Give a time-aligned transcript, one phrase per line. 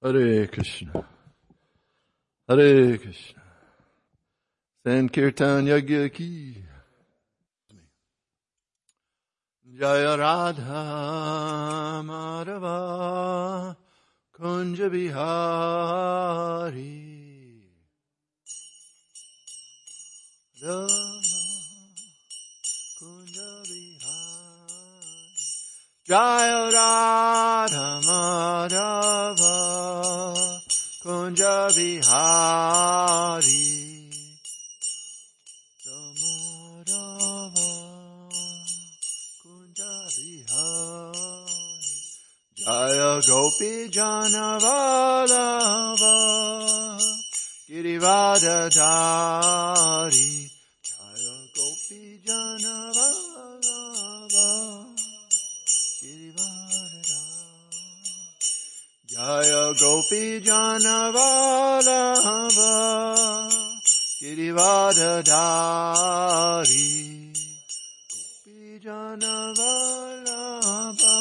[0.00, 1.04] Hare Krishna.
[2.48, 3.42] Hare Krishna.
[4.86, 6.64] Sankirtan Yagya Ki.
[9.76, 13.76] Jaya Radha Madhava
[14.38, 15.34] Kunja Bihari.
[20.62, 21.37] Radha
[26.08, 29.56] Jaya Radha Madhava
[31.04, 32.08] Kunja Bihari.
[36.24, 37.70] Madhava
[39.44, 41.98] Kunja Bihari.
[42.56, 44.56] Jaya Gopi Janavalava
[47.68, 50.47] Girivada Dari
[59.18, 61.18] Jaya Gopi Janavalava
[64.22, 67.34] Girivada Dari
[68.06, 71.18] Gopi Janavalava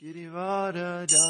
[0.00, 1.28] Girivadada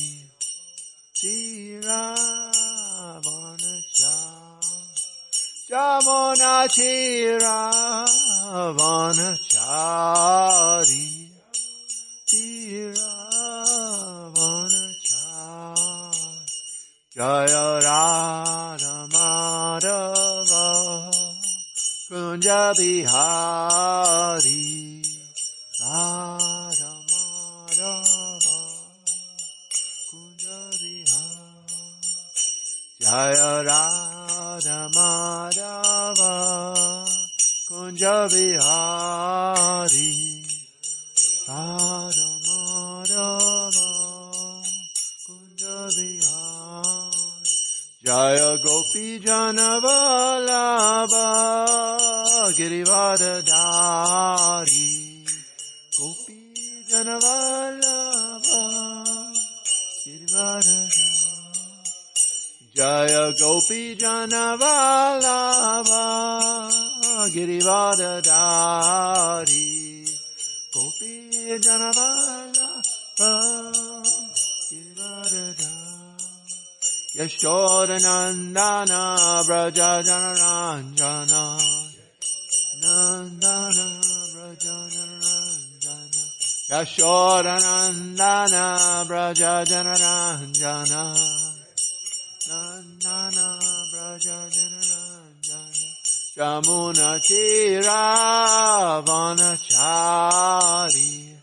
[98.97, 101.37] Tiravanachari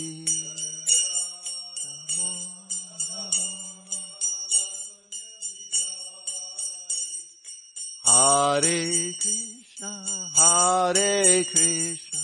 [8.05, 9.93] Hare Krishna,
[10.37, 12.21] Hare Krishna,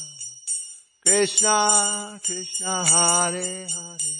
[1.06, 4.19] Krishna, Krishna, Hare Hare,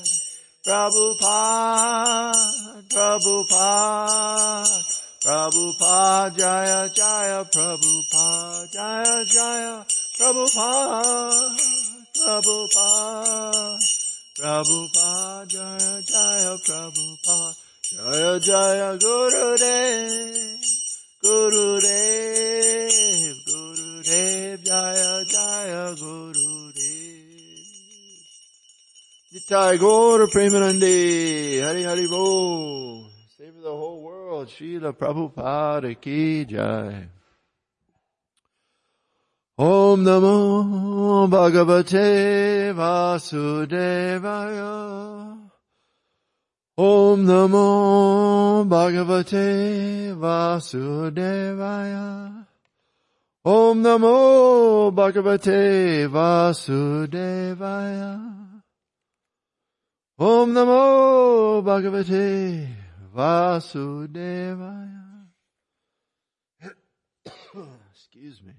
[0.63, 2.31] Prabhupada,
[2.89, 4.65] Prabhupada,
[5.23, 9.85] Prabhupada, Jaya Jaya, Prabhupada, Jaya Jaya,
[10.19, 11.57] Prabhupada,
[12.15, 13.77] Prabhupada,
[14.41, 17.55] Prabhupada Jaya Jaya Prabhupada
[17.91, 20.57] Jaya Jaya Gurudev
[21.21, 22.89] Gurudev
[23.45, 26.40] Gurudev Jaya Jaya Gurudev
[29.51, 31.61] Nitai Gaura Premanande.
[31.61, 33.05] Hari Hari Bo.
[33.37, 37.09] Save the whole world Srila Prabhupada Ki Jai.
[39.57, 43.49] Om Namo Bhagavate Vasudevaya.
[46.77, 52.07] Om Namo Bhagavate Vasudevaya.
[53.43, 57.61] Om Namo Bhagavate Vasudevaya
[60.21, 62.67] Om Namo Bhagavate
[63.11, 64.99] Vasudevaya
[67.91, 68.53] Excuse me.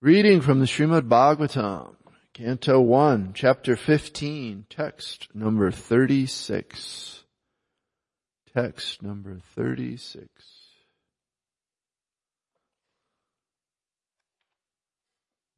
[0.00, 1.94] Reading from the Srimad Bhagavatam,
[2.34, 7.22] Canto 1, Chapter 15, text number 36.
[8.52, 10.28] Text number 36.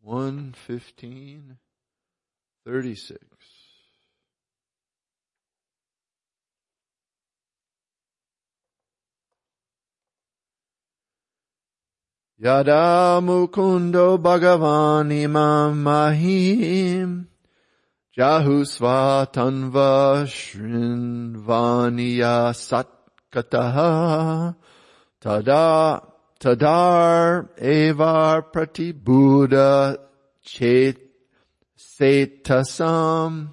[0.02, 1.56] One fifteen
[2.64, 3.20] thirty six.
[12.38, 17.28] Yada mukundo imam mahim
[18.18, 21.32] jahusva tanva shrinvaniya
[23.32, 24.56] satkataha
[25.22, 26.02] tada
[26.40, 29.96] tadar evar pratibuddha
[30.42, 31.03] chet
[31.98, 33.52] setasam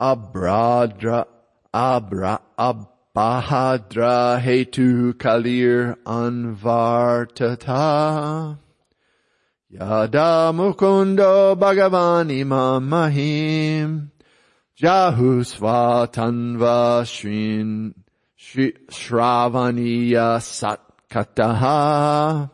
[0.00, 1.26] abradra
[1.72, 2.88] abra ab
[3.18, 7.76] Bahadra Hetu Kalir Anvartata
[9.68, 14.12] Yada Mukundo Bhagavani Mahim
[14.80, 17.92] Jahusva Tanva Shrin
[18.38, 20.38] Shravaniya
[21.10, 22.48] Satkataha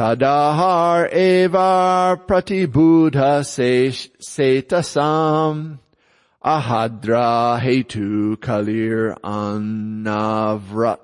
[0.00, 3.44] Tadahar Evar Pratibuddha
[4.18, 5.78] Setasam
[6.42, 10.96] Ahadra Hetu Kalir Anavratata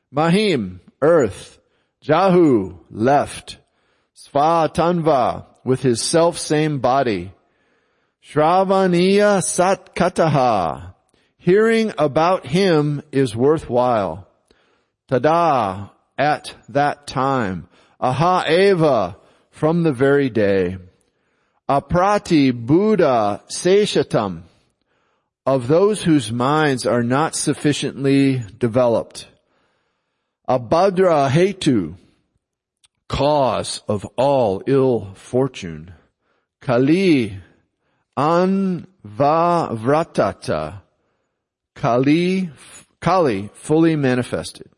[0.09, 1.59] Mahim, earth,
[2.01, 3.57] Jahu, left,
[4.15, 7.33] Svatanva, with his self-same body,
[8.23, 10.90] Shravaniya Satkataha,
[11.41, 14.27] hearing about him is worthwhile.
[15.09, 17.67] Tada, at that time,
[17.99, 19.17] Aha Eva,
[19.49, 20.77] from the very day.
[21.67, 24.43] Aprati Buddha Seshatam,
[25.43, 29.27] of those whose minds are not sufficiently developed.
[30.47, 31.95] Abhadra Hetu,
[33.07, 35.95] cause of all ill fortune.
[36.59, 37.39] Kali
[38.15, 40.81] Anvavratata,
[41.81, 42.51] Kali,
[42.99, 44.69] Kali, fully manifested.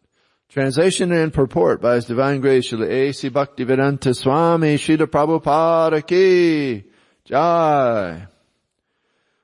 [0.48, 3.30] Translation and purport by His Divine Grace Srila A.C.
[3.30, 6.86] Bhaktivedanta Swami Srila Prabhupada Ki
[7.26, 8.28] Jai.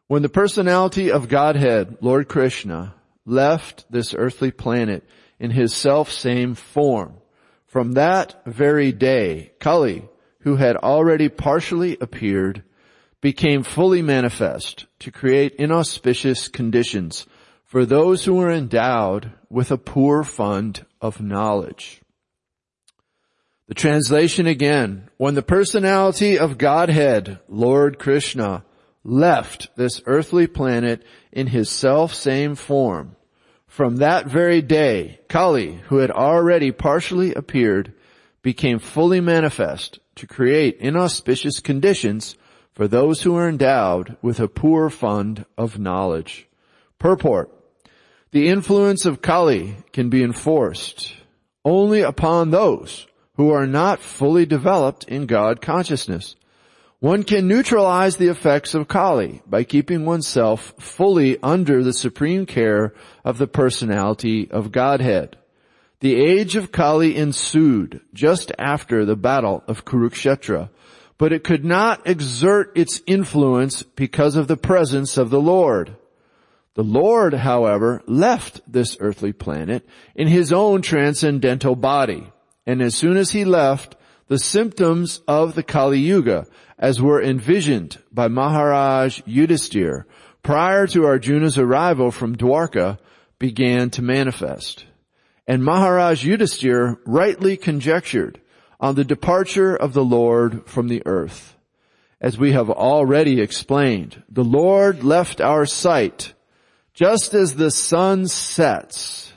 [0.07, 5.03] When the personality of Godhead, Lord Krishna, left this earthly planet
[5.37, 7.15] in his self-same form,
[7.67, 10.07] from that very day, Kali,
[10.43, 12.63] who had already partially appeared,
[13.19, 17.25] became fully manifest to create inauspicious conditions
[17.69, 22.01] for those who are endowed with a poor fund of knowledge.
[23.67, 28.65] The translation again, when the personality of Godhead, Lord Krishna,
[29.03, 33.15] left this earthly planet in his self-same form,
[33.67, 37.93] from that very day, Kali, who had already partially appeared,
[38.41, 42.35] became fully manifest to create inauspicious conditions
[42.73, 46.47] for those who are endowed with a poor fund of knowledge.
[46.97, 47.57] Purport.
[48.31, 51.15] The influence of Kali can be enforced
[51.65, 53.07] only upon those
[53.37, 56.35] who are not fully developed in God consciousness.
[56.99, 62.93] One can neutralize the effects of Kali by keeping oneself fully under the supreme care
[63.23, 65.37] of the personality of Godhead.
[66.01, 70.69] The age of Kali ensued just after the battle of Kurukshetra,
[71.17, 75.95] but it could not exert its influence because of the presence of the Lord.
[76.79, 82.31] The Lord, however, left this earthly planet in his own transcendental body.
[82.65, 83.97] And as soon as he left,
[84.29, 90.05] the symptoms of the Kali Yuga, as were envisioned by Maharaj Yudhisthira
[90.41, 92.97] prior to Arjuna's arrival from Dwarka,
[93.39, 94.85] began to manifest.
[95.45, 98.39] And Maharaj Yudhisthira rightly conjectured
[98.79, 101.57] on the departure of the Lord from the earth.
[102.21, 106.35] As we have already explained, the Lord left our sight
[106.99, 109.31] just as the sun sets.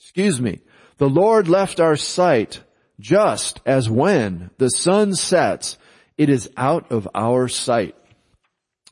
[0.00, 0.58] Excuse me.
[0.98, 2.64] The Lord left our sight
[2.98, 5.78] just as when the sun sets,
[6.18, 7.94] it is out of our sight.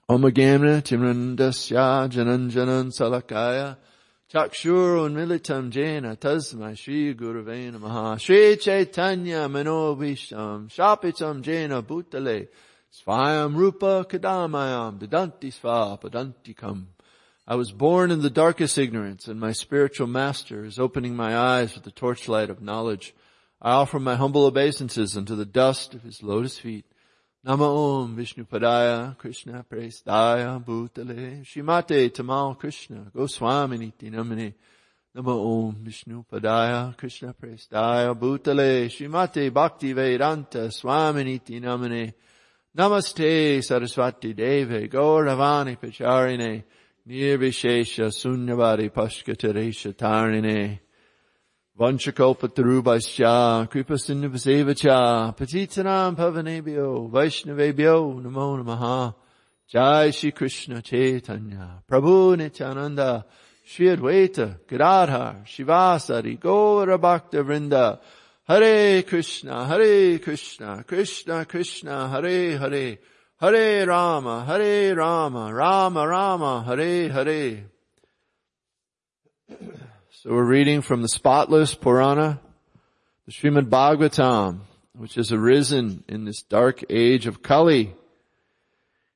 [0.08, 3.78] Omagamna timrandasya jananjanan salakaya
[4.32, 12.46] Chakshur unmilitam jena tasma Shri Gurave Namaha Shri Chaitanya Manobhisham Shapitam jena bhutale
[12.92, 16.84] Svayam Rupa Kadamayam Dadanti Sva Padantikam
[17.46, 21.74] I was born in the darkest ignorance and my spiritual master is opening my eyes
[21.74, 23.14] with the torchlight of knowledge.
[23.60, 26.86] I offer my humble obeisances unto the dust of his lotus feet.
[27.44, 34.54] Nama Om Vishnu Padaya Krishna Prestaya Bhutale Shimate Tamal Krishna Goswami Niti Namane
[35.14, 42.14] Nama Om Vishnu Padaya Krishna Prestaya Bhutale Shimate Bhakti Vedanta Swami Niti Namane
[42.74, 46.64] Namaste Saraswati Deve Gauravani Pacharine
[47.06, 50.78] Nirvishesha Sunyavari Pashkataresha Tarnine.
[51.78, 59.14] Vanchakalpatarubhasya Kripasinnupasevacha Patitanam Pavanebhyo Vaishnavebhyo Namo Namaha.
[59.68, 63.26] Jai Shri Krishna Chaitanya Prabhu Nityananda
[63.66, 68.00] Shri Advaita Gadadhar Shivasari Gaura Bhakta Vrinda.
[68.48, 72.96] Hare Krishna Hare Krishna Krishna Krishna Hare Hare
[73.44, 77.64] Hare Rama Hare Rama Rama Rama Hare Hare
[80.10, 82.40] so we're reading from the spotless Purana,
[83.26, 84.60] the Srimad Bhagavatam,
[84.96, 87.94] which has arisen in this dark age of Kali.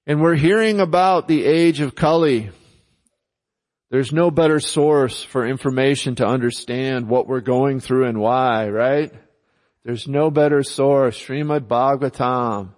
[0.06, 2.50] And we're hearing about the age of Kali.
[3.90, 9.10] There's no better source for information to understand what we're going through and why, right?
[9.86, 11.18] There's no better source.
[11.18, 12.74] Srimad Bhagavatam.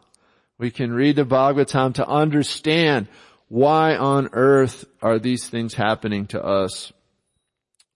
[0.60, 3.08] We can read the Bhagavatam to understand
[3.48, 6.92] why on earth are these things happening to us.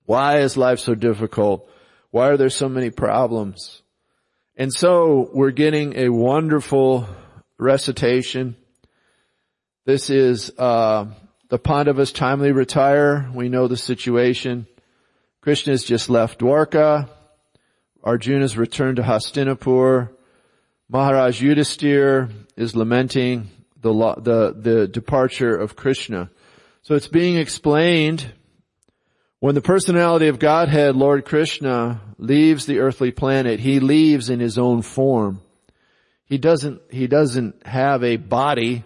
[0.06, 1.68] Why is life so difficult?
[2.10, 3.82] Why are there so many problems?
[4.56, 7.06] And so we're getting a wonderful
[7.58, 8.56] recitation.
[9.84, 11.04] This is uh,
[11.50, 13.30] the Pandavas timely retire.
[13.34, 14.66] We know the situation.
[15.42, 17.10] Krishna's just left Dwarka.
[18.02, 20.08] Arjuna's returned to Hastinapur.
[20.88, 23.50] Maharaj Yudhisthira is lamenting
[23.80, 26.30] the, the, the departure of Krishna.
[26.82, 28.32] So it's being explained
[29.40, 34.58] when the personality of Godhead, Lord Krishna, leaves the earthly planet, he leaves in his
[34.58, 35.40] own form.
[36.26, 38.84] He doesn't, he doesn't have a body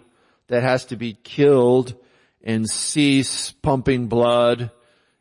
[0.49, 1.95] that has to be killed
[2.43, 4.71] and cease pumping blood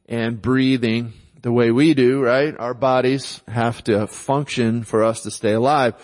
[0.08, 2.56] and breathing the way we do, right?
[2.58, 5.96] Our bodies have to function for us to stay alive.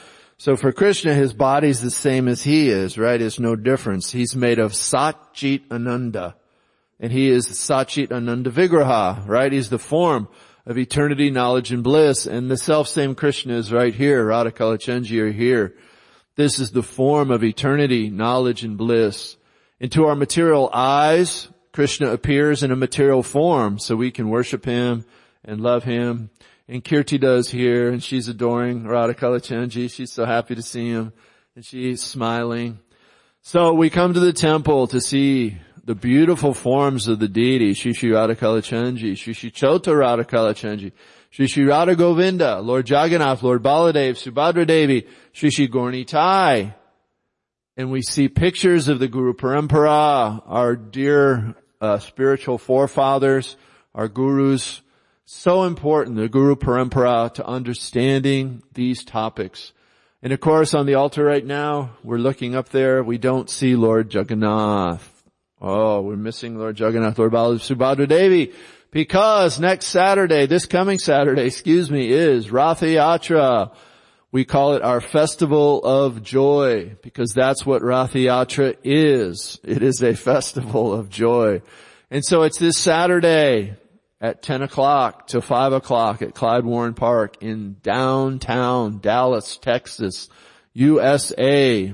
[0.43, 3.21] So for Krishna, his body's the same as he is, right?
[3.21, 4.11] It's no difference.
[4.11, 6.35] He's made of Satchit Ananda.
[6.99, 9.53] And he is Sachit Ananda Vigraha, right?
[9.53, 10.27] He's the form
[10.65, 12.25] of eternity, knowledge, and bliss.
[12.25, 14.25] And the self-same Krishna is right here.
[14.25, 15.75] Radha Kalachandji are here.
[16.35, 19.37] This is the form of eternity, knowledge, and bliss.
[19.79, 24.65] And to our material eyes, Krishna appears in a material form so we can worship
[24.65, 25.05] him
[25.45, 26.31] and love him.
[26.67, 29.91] And Kirti does here and she's adoring Radha Kalachandji.
[29.91, 31.11] She's so happy to see him
[31.55, 32.79] and she's smiling.
[33.41, 37.93] So we come to the temple to see the beautiful forms of the deity, Shri
[37.93, 40.93] Shri Radha Kalachandji, Shri Shri Chota Radha Kalachandji,
[41.29, 46.73] Shri Shri Radha Govinda, Lord Jagannath, Lord Baladev, Subhadra Devi, Shri Gaura Nitai.
[47.75, 53.57] And we see pictures of the Guru Parampara, our dear uh, spiritual forefathers,
[53.93, 54.81] our gurus.
[55.25, 59.71] So important, the Guru Parampara, to understanding these topics.
[60.21, 63.77] And of course, on the altar right now, we're looking up there, we don't see
[63.77, 65.23] Lord Jagannath.
[65.61, 68.51] Oh, we're missing Lord Jagannath, Lord Subhadra Devi,
[68.91, 73.73] because next Saturday, this coming Saturday, excuse me, is Ratha Yatra.
[74.33, 79.57] We call it our festival of joy because that's what Ratha Yatra is.
[79.63, 81.61] It is a festival of joy.
[82.11, 83.77] And so it's this Saturday
[84.23, 90.29] at 10 o'clock to 5 o'clock at Clyde Warren Park in downtown Dallas, Texas,
[90.71, 91.93] USA.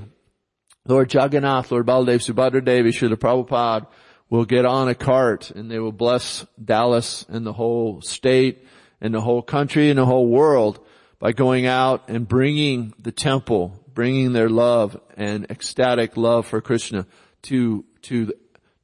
[0.86, 3.88] Lord Jagannath, Lord Baladev, Subhadra Devi, Srila Prabhupada
[4.30, 8.64] will get on a cart and they will bless Dallas and the whole state
[9.00, 10.78] and the whole country and the whole world
[11.18, 17.06] by going out and bringing the temple, bringing their love and ecstatic love for Krishna
[17.42, 18.32] to, to,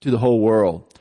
[0.01, 0.93] to the whole world.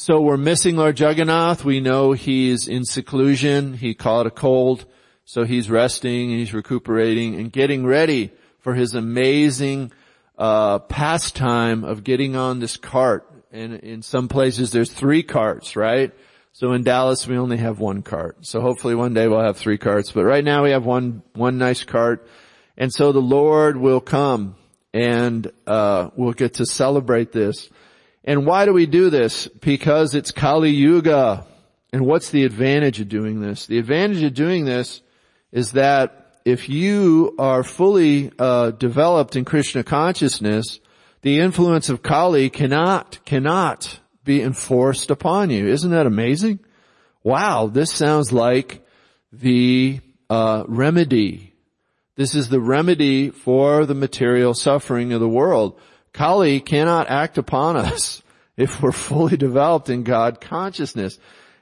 [0.00, 1.64] So we're missing Lord Jagannath.
[1.64, 3.74] We know he's in seclusion.
[3.74, 4.86] He caught a cold.
[5.24, 9.90] So he's resting he's recuperating and getting ready for his amazing,
[10.38, 13.28] uh, pastime of getting on this cart.
[13.50, 16.14] And in some places there's three carts, right?
[16.52, 18.46] So in Dallas we only have one cart.
[18.46, 20.12] So hopefully one day we'll have three carts.
[20.12, 22.28] But right now we have one, one nice cart.
[22.76, 24.54] And so the Lord will come
[24.94, 27.68] and, uh, we'll get to celebrate this.
[28.28, 29.46] And why do we do this?
[29.46, 31.46] Because it's Kali Yuga.
[31.94, 33.64] And what's the advantage of doing this?
[33.64, 35.00] The advantage of doing this
[35.50, 40.78] is that if you are fully uh, developed in Krishna consciousness,
[41.22, 45.66] the influence of Kali cannot, cannot be enforced upon you.
[45.66, 46.58] Isn't that amazing?
[47.22, 48.86] Wow, this sounds like
[49.32, 51.54] the uh, remedy.
[52.16, 55.80] This is the remedy for the material suffering of the world.
[56.18, 58.24] Kali cannot act upon us
[58.56, 61.16] if we're fully developed in God consciousness.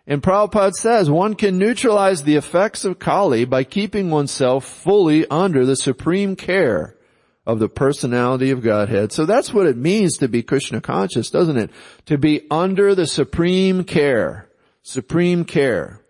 [0.06, 5.66] And Prabhupada says one can neutralize the effects of Kali by keeping oneself fully under
[5.66, 6.96] the supreme care
[7.44, 9.12] of the personality of Godhead.
[9.12, 11.70] So that's what it means to be Krishna conscious, doesn't it?
[12.06, 14.48] To be under the supreme care.
[14.80, 16.00] Supreme care.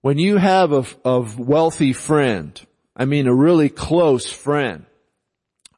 [0.00, 2.60] When you have a, a wealthy friend,
[2.96, 4.86] I mean a really close friend,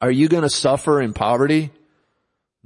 [0.00, 1.70] are you going to suffer in poverty?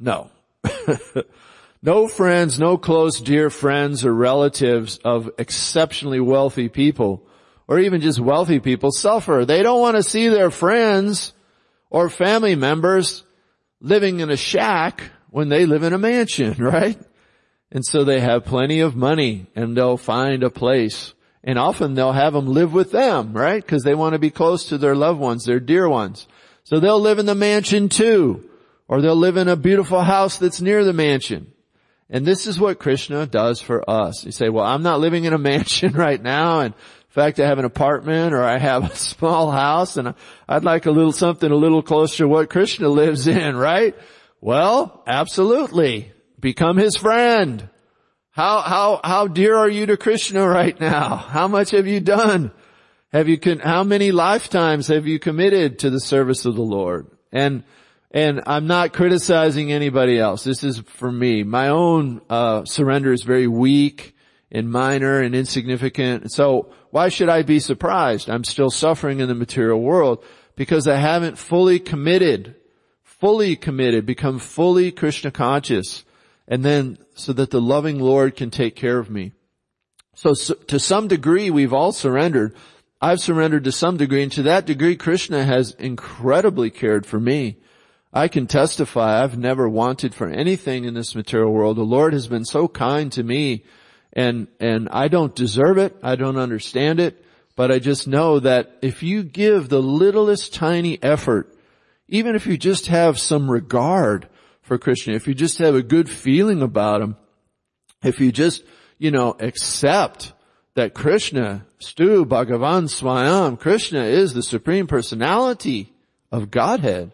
[0.03, 0.31] No.
[1.83, 7.25] no friends, no close dear friends or relatives of exceptionally wealthy people
[7.69, 9.45] or even just wealthy people suffer.
[9.47, 11.33] They don't want to see their friends
[11.89, 13.23] or family members
[13.81, 16.99] living in a shack when they live in a mansion, right?
[17.71, 22.13] And so they have plenty of money and they'll find a place and often they'll
[22.13, 23.65] have them live with them, right?
[23.65, 26.27] Cause they want to be close to their loved ones, their dear ones.
[26.65, 28.49] So they'll live in the mansion too.
[28.93, 31.51] Or they'll live in a beautiful house that's near the mansion.
[32.11, 34.23] And this is what Krishna does for us.
[34.23, 37.47] You say, well, I'm not living in a mansion right now and in fact I
[37.47, 40.13] have an apartment or I have a small house and
[40.47, 43.97] I'd like a little something a little closer to what Krishna lives in, right?
[44.43, 46.13] Well, absolutely.
[46.39, 47.67] Become his friend.
[48.33, 51.17] How, how, how dear are you to Krishna right now?
[51.17, 52.51] How much have you done?
[53.11, 57.07] Have you, con- how many lifetimes have you committed to the service of the Lord?
[57.33, 57.65] And
[58.13, 60.45] and I'm not criticizing anybody else.
[60.45, 61.43] This is for me.
[61.45, 64.15] My own uh, surrender is very weak
[64.51, 66.31] and minor and insignificant.
[66.31, 68.29] So why should I be surprised?
[68.29, 70.23] I'm still suffering in the material world
[70.57, 72.55] because I haven't fully committed,
[73.03, 76.05] fully committed, become fully Krishna conscious,
[76.47, 79.33] and then so that the loving Lord can take care of me.
[80.15, 82.55] So, so to some degree, we've all surrendered.
[83.01, 87.57] I've surrendered to some degree, and to that degree, Krishna has incredibly cared for me.
[88.13, 91.79] I can testify I've never wanted for anything in this material world.
[91.79, 93.65] The Lord has been so kind to me
[94.13, 95.97] and, and I don't deserve it.
[96.03, 97.25] I don't understand it,
[97.57, 101.57] but I just know that if you give the littlest tiny effort,
[102.09, 104.29] even if you just have some regard
[104.61, 107.17] for Krishna, if you just have a good feeling about him,
[108.03, 108.63] if you just,
[108.99, 110.35] you know, accept
[110.75, 115.95] that Krishna, Stu Bhagavan Swayam, Krishna is the supreme personality
[116.31, 117.13] of Godhead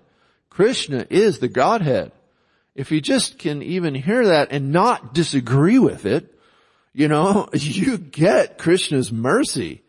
[0.58, 2.10] Krishna is the Godhead.
[2.74, 6.36] If you just can even hear that and not disagree with it,
[6.92, 9.82] you know, you get Krishna's mercy.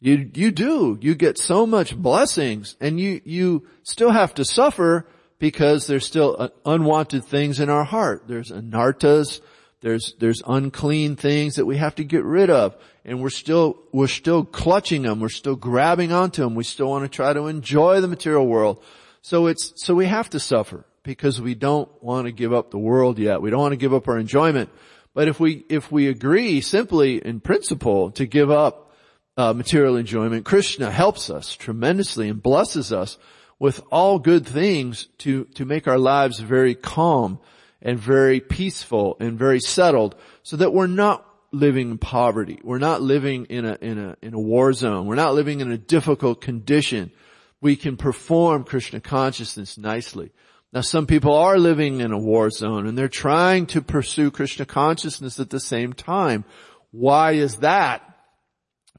[0.00, 0.98] You, you do.
[1.00, 5.06] You get so much blessings and you, you still have to suffer
[5.38, 8.24] because there's still unwanted things in our heart.
[8.28, 9.40] There's anartas.
[9.80, 12.76] There's, there's unclean things that we have to get rid of.
[13.06, 15.20] And we're still, we're still clutching them.
[15.20, 16.54] We're still grabbing onto them.
[16.54, 18.84] We still want to try to enjoy the material world.
[19.24, 22.78] So it's, so we have to suffer because we don't want to give up the
[22.78, 23.40] world yet.
[23.40, 24.68] We don't want to give up our enjoyment.
[25.14, 28.92] But if we, if we agree simply in principle to give up
[29.38, 33.16] uh, material enjoyment, Krishna helps us tremendously and blesses us
[33.58, 37.38] with all good things to, to make our lives very calm
[37.80, 42.60] and very peaceful and very settled so that we're not living in poverty.
[42.62, 45.06] We're not living in a, in a, in a war zone.
[45.06, 47.10] We're not living in a difficult condition
[47.64, 50.30] we can perform Krishna consciousness nicely.
[50.74, 54.66] Now some people are living in a war zone and they're trying to pursue Krishna
[54.66, 56.44] consciousness at the same time.
[56.90, 58.02] Why is that?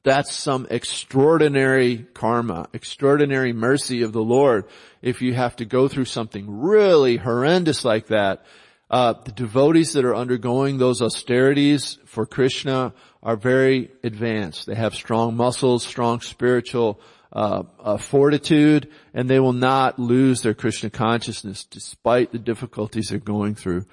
[0.01, 4.65] That's some extraordinary karma, extraordinary mercy of the Lord.
[4.99, 8.47] If you have to go through something really horrendous like that,
[8.89, 14.65] uh, the devotees that are undergoing those austerities for Krishna are very advanced.
[14.65, 16.99] They have strong muscles, strong spiritual
[17.35, 23.19] uh, uh, fortitude, and they will not lose their Krishna consciousness despite the difficulties they're
[23.19, 23.85] going through.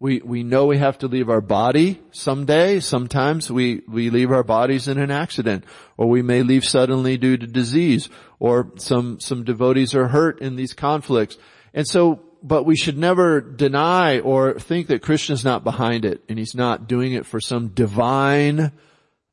[0.00, 2.80] We, we know we have to leave our body someday.
[2.80, 5.64] Sometimes we, we leave our bodies in an accident,
[5.96, 8.08] or we may leave suddenly due to disease,
[8.38, 11.38] or some, some devotees are hurt in these conflicts.
[11.72, 16.38] And so but we should never deny or think that Krishna's not behind it and
[16.38, 18.72] he's not doing it for some divine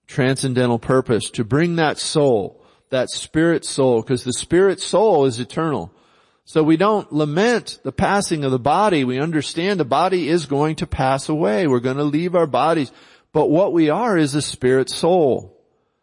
[0.08, 5.92] transcendental purpose to bring that soul, that spirit soul, because the spirit soul is eternal.
[6.46, 9.04] So we don't lament the passing of the body.
[9.04, 11.66] We understand the body is going to pass away.
[11.66, 12.92] We're going to leave our bodies.
[13.34, 15.60] But what we are is a spirit soul.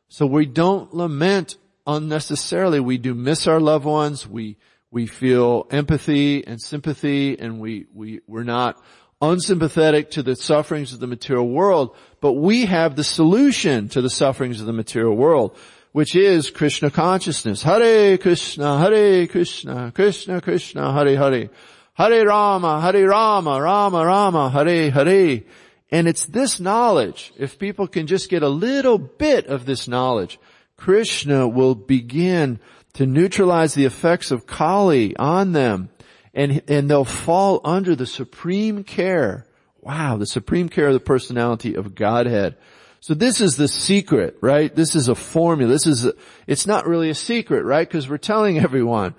[0.09, 2.81] So we don't lament unnecessarily.
[2.81, 4.29] We do miss our loved ones.
[4.29, 4.57] We
[4.93, 8.81] we feel empathy and sympathy and we, we, we're not
[9.23, 14.11] unsympathetic to the sufferings of the material world, but we have the solution to the
[14.11, 15.57] sufferings of the material world,
[15.93, 17.63] which is Krishna consciousness.
[17.63, 21.51] Hare Krishna, Hare Krishna, Krishna Krishna, Hare Hare.
[21.95, 25.43] Hare Rama, Hare Rama, Rama Rama, Hare Hare.
[25.91, 30.41] And it's this knowledge, if people can just get a little bit of this knowledge,
[30.79, 32.59] Krishna will begin
[32.95, 35.91] to neutralize the effects of Kali on them
[36.35, 39.47] and, and they'll fall under the supreme care.
[39.81, 42.57] Wow, the supreme care of the personality of Godhead.
[43.03, 44.73] So this is the secret, right?
[44.73, 45.73] This is a formula.
[45.73, 46.15] This is, a,
[46.47, 47.87] it's not really a secret, right?
[47.87, 49.17] Because we're telling everyone.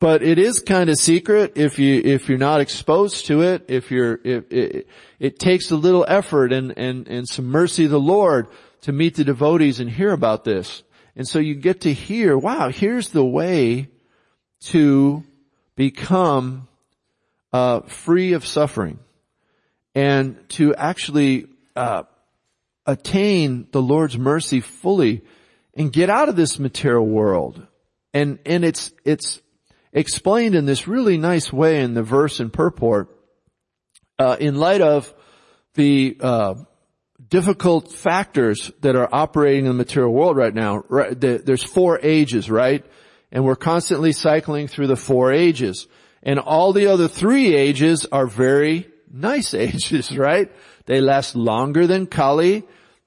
[0.00, 3.90] But it is kind of secret if you, if you're not exposed to it, if
[3.90, 8.00] you're, if, it, it takes a little effort and, and, and some mercy of the
[8.00, 8.46] Lord
[8.82, 10.82] to meet the devotees and hear about this.
[11.14, 13.88] And so you get to hear, wow, here's the way
[14.68, 15.24] to
[15.74, 16.68] become
[17.52, 18.98] uh, free of suffering
[19.94, 22.04] and to actually uh,
[22.86, 25.22] attain the Lord's mercy fully
[25.74, 27.66] and get out of this material world.
[28.14, 29.42] And and it's it's
[29.92, 33.08] explained in this really nice way in the verse and purport
[34.18, 35.12] uh, in light of
[35.74, 36.54] the uh,
[37.28, 40.84] difficult factors that are operating in the material world right now.
[40.88, 42.84] Right, there's four ages, right?
[43.32, 45.86] And we're constantly cycling through the four ages.
[46.22, 50.50] And all the other three ages are very nice ages, right?
[50.86, 52.64] They last longer than Kali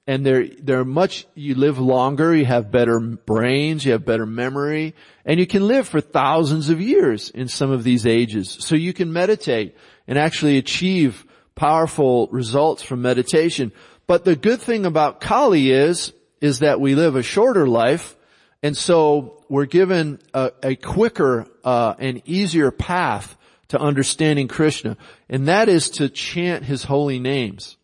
[0.10, 4.95] and they're, they're much, you live longer, you have better brains, you have better memory,
[5.24, 8.58] and you can live for thousands of years in some of these ages.
[8.60, 13.72] So you can meditate and actually achieve powerful results from meditation.
[14.08, 18.15] But the good thing about Kali is, is that we live a shorter life,
[18.63, 24.98] and so we're given a, a quicker uh, and easier path to understanding Krishna,
[25.30, 27.78] and that is to chant His holy names.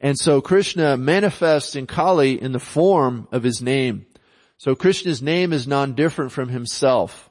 [0.00, 4.06] And so Krishna manifests in Kali in the form of His name.
[4.58, 7.30] So Krishna's name is non-different from Himself.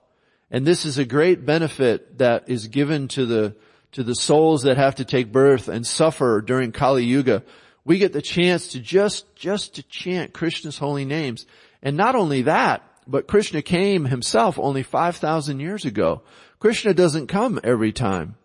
[0.52, 3.56] And this is a great benefit that is given to the,
[3.94, 7.44] to the souls that have to take birth and suffer during Kali Yuga
[7.86, 11.46] we get the chance to just, just to chant Krishna's holy names.
[11.84, 16.24] And not only that, but Krishna came himself only 5,000 years ago.
[16.60, 18.36] Krishna doesn't come every time.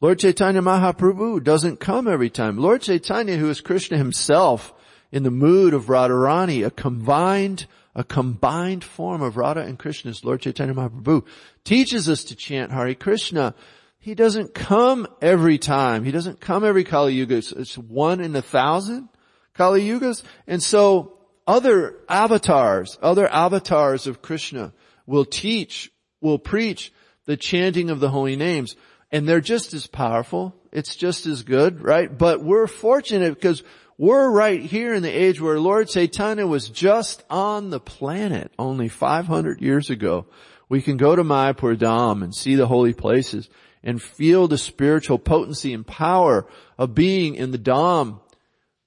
[0.00, 2.56] Lord Chaitanya Mahaprabhu doesn't come every time.
[2.58, 4.72] Lord Chaitanya, who is Krishna himself,
[5.10, 10.42] in the mood of Radharani, a combined, a combined form of Radha and Krishna's Lord
[10.42, 11.24] Chaitanya Mahaprabhu,
[11.64, 13.54] teaches us to chant Hare Krishna
[14.08, 16.04] he doesn't come every time.
[16.04, 17.36] He doesn't come every Kali Yuga.
[17.36, 19.08] It's one in a thousand
[19.54, 20.22] Kali Yugas.
[20.46, 24.72] And so other avatars, other avatars of Krishna
[25.06, 26.92] will teach, will preach
[27.24, 28.76] the chanting of the holy names.
[29.10, 30.54] And they're just as powerful.
[30.70, 32.16] It's just as good, right?
[32.16, 33.62] But we're fortunate because
[33.96, 38.88] we're right here in the age where Lord Chaitanya was just on the planet only
[38.88, 40.26] 500 years ago.
[40.68, 43.48] We can go to Mayapur Dham and see the holy places
[43.82, 48.20] and feel the spiritual potency and power of being in the Dham,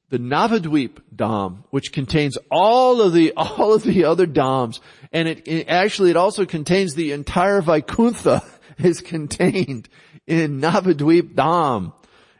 [0.09, 4.79] the Navadweep Dham, which contains all of the, all of the other Dhams.
[5.11, 8.43] And it, it actually, it also contains the entire Vaikuntha
[8.77, 9.89] is contained
[10.27, 11.93] in Navadweep Dham.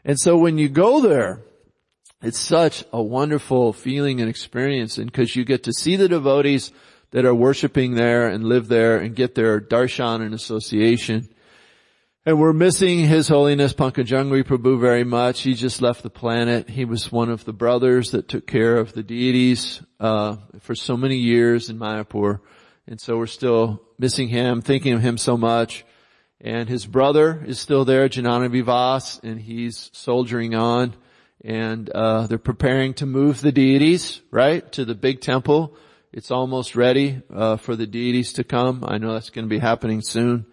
[0.04, 1.42] And so when you go there,
[2.22, 6.72] it's such a wonderful feeling and experience and because you get to see the devotees
[7.10, 11.28] that are worshiping there and live there and get their darshan and association
[12.24, 15.40] And we're missing His Holiness Pankajanghri Prabhu very much.
[15.40, 16.70] He just left the planet.
[16.70, 20.96] He was one of the brothers that took care of the deities uh, for so
[20.96, 22.38] many years in Mayapur.
[22.86, 25.84] And so we're still missing him, thinking of him so much.
[26.44, 30.94] And his brother is still there, Jananivas, and he's soldiering on.
[31.44, 35.76] And uh, they're preparing to move the deities, right, to the big temple.
[36.12, 38.84] It's almost ready uh, for the deities to come.
[38.86, 40.46] I know that's going to be happening soon.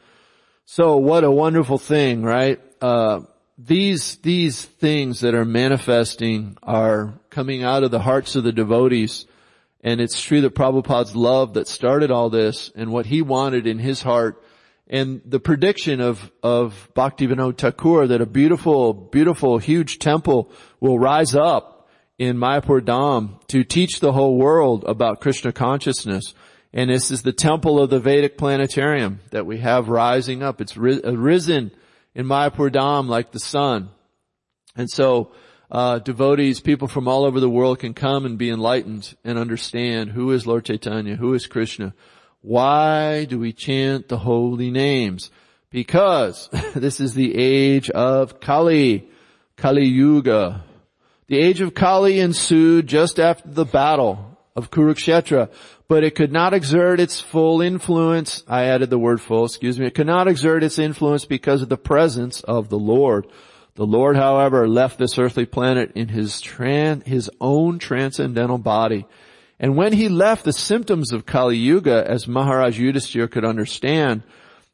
[0.65, 2.61] So what a wonderful thing, right?
[2.79, 3.21] Uh,
[3.57, 9.25] these, these things that are manifesting are coming out of the hearts of the devotees.
[9.81, 13.79] And it's true that Prabhupada's love that started all this and what he wanted in
[13.79, 14.43] his heart
[14.89, 21.35] and the prediction of, of Bhaktivinoda Thakur that a beautiful, beautiful, huge temple will rise
[21.35, 26.33] up in Mayapur Dham to teach the whole world about Krishna consciousness.
[26.73, 30.59] And this is the temple of the Vedic planetarium that we have rising up.
[30.59, 31.71] It's risen
[32.15, 33.89] in Mayapur Dham like the sun.
[34.75, 35.31] And so,
[35.71, 40.11] uh, devotees, people from all over the world can come and be enlightened and understand
[40.11, 41.93] who is Lord Chaitanya, who is Krishna.
[42.41, 45.31] Why do we chant the holy names?
[45.69, 49.09] Because this is the age of Kali,
[49.57, 50.63] Kali Yuga.
[51.27, 55.49] The age of Kali ensued just after the battle of Kurukshetra
[55.89, 58.43] but it could not exert its full influence.
[58.47, 59.87] I added the word full, excuse me.
[59.87, 63.25] It could not exert its influence because of the presence of the Lord.
[63.73, 69.07] The Lord, however, left this earthly planet in his tran- his own transcendental body.
[69.59, 74.23] And when he left, the symptoms of Kali Yuga, as Maharaj Yudhisthira could understand,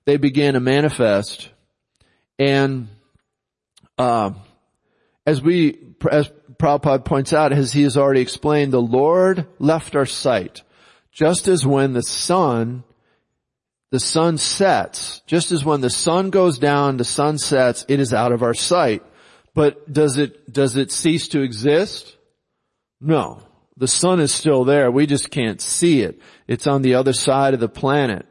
[0.05, 1.49] they began to manifest.
[2.37, 2.89] And,
[3.97, 4.31] uh,
[5.25, 10.05] as we, as Prabhupada points out, as he has already explained, the Lord left our
[10.05, 10.61] sight.
[11.11, 12.83] Just as when the sun,
[13.89, 18.13] the sun sets, just as when the sun goes down, the sun sets, it is
[18.13, 19.01] out of our sight.
[19.55, 22.17] But does it, does it cease to exist?
[22.99, 23.41] No.
[23.77, 24.89] The sun is still there.
[24.89, 26.21] We just can't see it.
[26.47, 28.25] It's on the other side of the planet.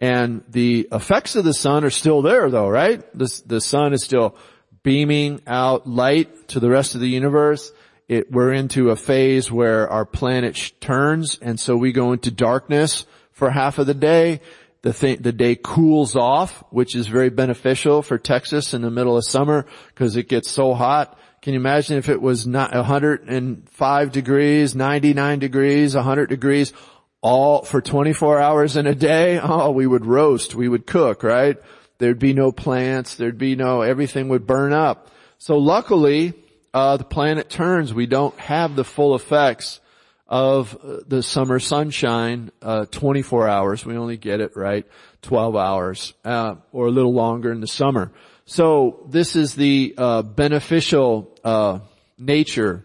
[0.00, 3.02] And the effects of the sun are still there though, right?
[3.16, 4.36] The, the sun is still
[4.82, 7.72] beaming out light to the rest of the universe
[8.08, 12.30] it, we're into a phase where our planet sh- turns and so we go into
[12.30, 14.40] darkness for half of the day.
[14.82, 19.16] The, th- the day cools off, which is very beneficial for Texas in the middle
[19.16, 21.18] of summer because it gets so hot.
[21.44, 26.72] Can you imagine if it was not 105 degrees, 99 degrees, 100 degrees,
[27.20, 29.38] all for 24 hours in a day?
[29.38, 31.58] Oh, we would roast, we would cook, right?
[31.98, 35.10] There'd be no plants, there'd be no, everything would burn up.
[35.36, 36.32] So luckily,
[36.72, 39.80] uh, the planet turns, we don't have the full effects
[40.26, 43.84] of uh, the summer sunshine, uh, 24 hours.
[43.84, 44.86] We only get it, right?
[45.20, 48.12] 12 hours, uh, or a little longer in the summer.
[48.46, 51.80] So this is the, uh, beneficial, uh,
[52.18, 52.84] nature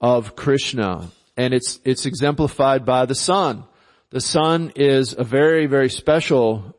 [0.00, 1.08] of Krishna.
[1.36, 3.64] And it's, it's exemplified by the sun.
[4.10, 6.74] The sun is a very, very special,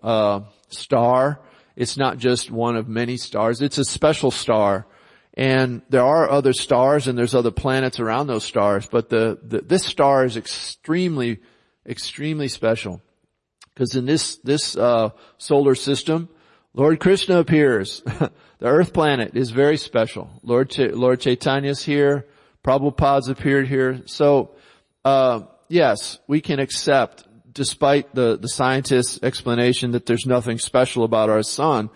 [0.70, 1.40] star.
[1.76, 3.62] It's not just one of many stars.
[3.62, 4.88] It's a special star
[5.38, 9.62] and there are other stars and there's other planets around those stars, but the, the
[9.62, 11.40] this star is extremely,
[11.86, 13.04] extremely special.
[13.72, 16.28] Because in this, this, uh, solar system,
[16.78, 18.02] Lord Krishna appears.
[18.06, 20.30] the earth planet is very special.
[20.44, 22.28] Lord, Ch- Lord Chaitanya's here.
[22.64, 24.04] Prabhupada's appeared here.
[24.06, 24.52] So,
[25.04, 31.32] uh, yes, we can accept, despite the, the scientist's explanation that there's nothing special about
[31.32, 31.90] our sun,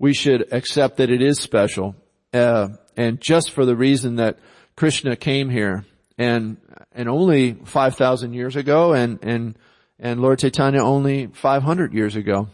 [0.00, 1.94] we should accept that it is special.
[2.32, 4.40] Uh, and just for the reason that
[4.74, 5.84] Krishna came here
[6.18, 6.56] and,
[6.90, 9.56] and only 5,000 years ago and, and,
[10.00, 12.48] and Lord Chaitanya only 500 years ago.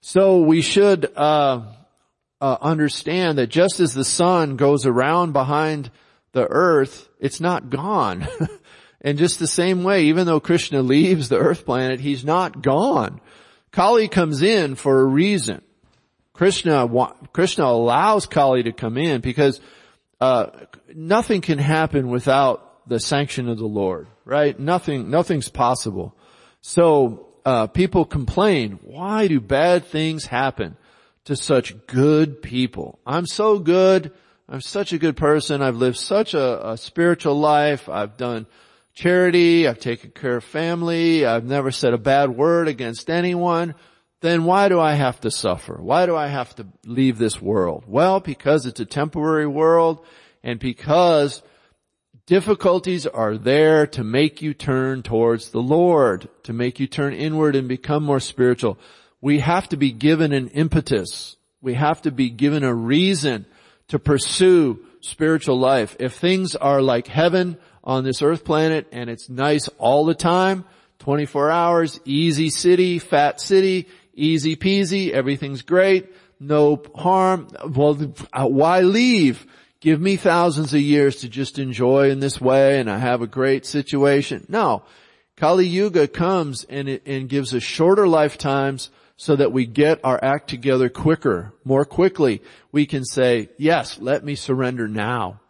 [0.00, 1.62] So we should, uh,
[2.40, 5.90] uh, understand that just as the sun goes around behind
[6.32, 8.26] the earth, it's not gone.
[9.00, 13.20] and just the same way, even though Krishna leaves the earth planet, he's not gone.
[13.72, 15.62] Kali comes in for a reason.
[16.32, 16.88] Krishna,
[17.32, 19.60] Krishna allows Kali to come in because,
[20.20, 20.50] uh,
[20.94, 24.58] nothing can happen without the sanction of the Lord, right?
[24.58, 26.16] Nothing, nothing's possible.
[26.60, 30.76] So, uh, people complain, why do bad things happen
[31.24, 32.98] to such good people?
[33.06, 34.12] I'm so good.
[34.48, 35.62] I'm such a good person.
[35.62, 37.88] I've lived such a, a spiritual life.
[37.88, 38.46] I've done
[38.94, 39.66] charity.
[39.66, 41.24] I've taken care of family.
[41.24, 43.74] I've never said a bad word against anyone
[44.20, 45.78] then why do I have to suffer?
[45.80, 47.84] Why do I have to leave this world?
[47.86, 50.04] Well, because it's a temporary world
[50.42, 51.42] and because
[52.28, 57.56] difficulties are there to make you turn towards the Lord, to make you turn inward
[57.56, 58.78] and become more spiritual.
[59.22, 63.46] We have to be given an impetus We have to be given a reason
[63.88, 65.96] to pursue spiritual life.
[65.98, 70.64] If things are like heaven on this earth planet and it's nice all the time,
[71.00, 77.94] 24 hours, easy city, fat city, easy peasy, everything's great, no harm, well,
[78.34, 79.46] why leave?
[79.80, 83.26] Give me thousands of years to just enjoy in this way and I have a
[83.26, 84.44] great situation.
[84.48, 84.82] No.
[85.36, 90.18] Kali Yuga comes and it, and gives us shorter lifetimes so that we get our
[90.22, 92.42] act together quicker, more quickly.
[92.72, 95.40] We can say, yes, let me surrender now.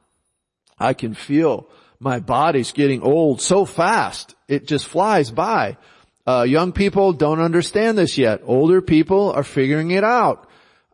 [0.79, 4.35] I can feel my body's getting old so fast.
[4.47, 5.79] It just flies by.
[6.27, 8.43] Uh, young people don't understand this yet.
[8.45, 10.49] Older people are figuring it out.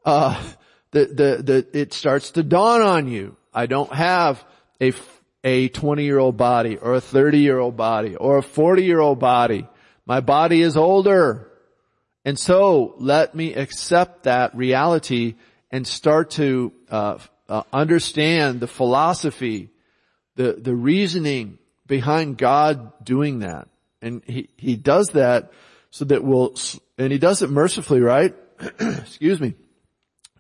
[0.05, 0.41] Uh,
[0.95, 3.37] the, the, the, it starts to dawn on you.
[3.53, 4.45] I don't have
[4.81, 4.93] a,
[5.43, 9.01] a 20 year old body or a 30 year old body or a 40 year
[9.01, 9.69] old body.
[10.07, 11.51] My body is older.
[12.25, 15.35] And so let me accept that reality
[15.71, 19.71] and start to uh, uh, understand the philosophy,
[20.37, 23.69] the the reasoning behind God doing that.
[24.01, 25.53] And he he does that
[25.91, 26.55] so that we'll
[26.97, 28.35] and he does it mercifully, right?
[28.81, 29.55] Excuse me.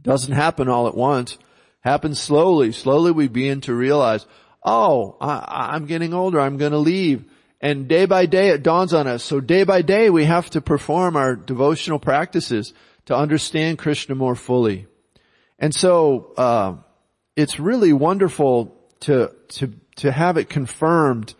[0.04, 1.36] Doesn't happen all at once.
[1.80, 2.70] Happens slowly.
[2.72, 4.24] Slowly we begin to realize,
[4.62, 6.40] oh, I, I'm getting older.
[6.40, 7.24] I'm going to leave.
[7.60, 9.24] And day by day it dawns on us.
[9.24, 12.72] So day by day we have to perform our devotional practices
[13.06, 14.86] to understand Krishna more fully.
[15.58, 16.76] And so, uh,
[17.36, 21.34] it's really wonderful to, to, to have it confirmed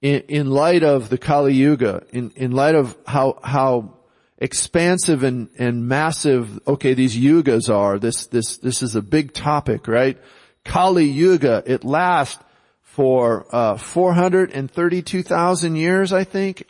[0.00, 3.94] in, in light of the Kali Yuga, in, in light of how, how
[4.42, 8.00] expansive and, and massive, okay, these yugas are.
[8.00, 10.18] This, this, this is a big topic, right?
[10.64, 12.42] Kali Yuga, it lasts
[12.82, 16.66] for uh, 432,000 years, I think.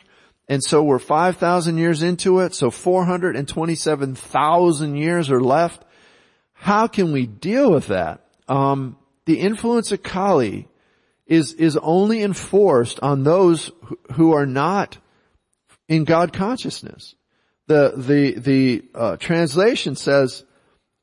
[0.47, 5.83] And so we're 5,000 years into it, so 427,000 years are left.
[6.53, 8.23] How can we deal with that?
[8.47, 10.67] Um, the influence of Kali
[11.25, 13.71] is, is only enforced on those
[14.13, 14.99] who are not
[15.87, 17.15] in God consciousness.
[17.73, 20.43] The, the, the, uh, translation says,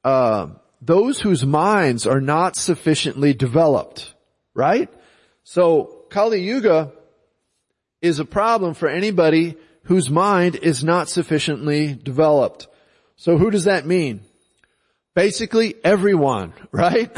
[0.04, 4.14] uh, those whose minds are not sufficiently developed,
[4.54, 4.88] right?
[5.42, 6.92] So Kali Yuga
[8.00, 9.56] is a problem for anybody
[9.86, 12.68] whose mind is not sufficiently developed.
[13.16, 14.20] So who does that mean?
[15.16, 17.10] Basically everyone, right?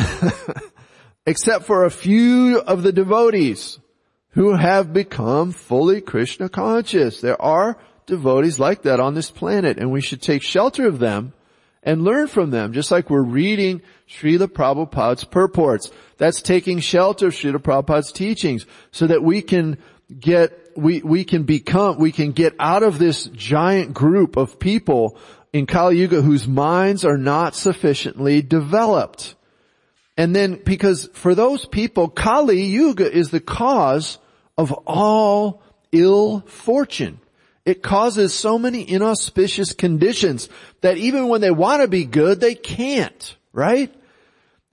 [1.27, 3.79] Except for a few of the devotees
[4.31, 7.21] who have become fully Krishna conscious.
[7.21, 7.77] There are
[8.13, 11.33] devotees like that on this planet and we should take shelter of them
[11.83, 15.91] and learn from them, just like we're reading Srila Prabhupada's purports.
[16.19, 19.79] That's taking shelter of Srila Prabhupada's teachings so that we can
[20.21, 25.17] get, we, we can become, we can get out of this giant group of people
[25.55, 29.37] in Kali Yuga whose minds are not sufficiently developed.
[30.19, 34.19] And then because for those people, Kali Yuga is the cause
[34.59, 37.19] of all ill fortune.
[37.65, 40.49] It causes so many inauspicious conditions
[40.81, 43.95] that even when they want to be good, they can't, right?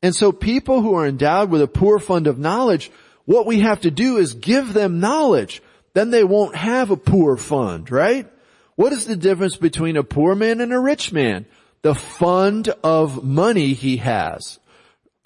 [0.01, 2.91] And so people who are endowed with a poor fund of knowledge,
[3.25, 5.61] what we have to do is give them knowledge.
[5.93, 8.27] Then they won't have a poor fund, right?
[8.75, 11.45] What is the difference between a poor man and a rich man?
[11.81, 14.58] The fund of money he has.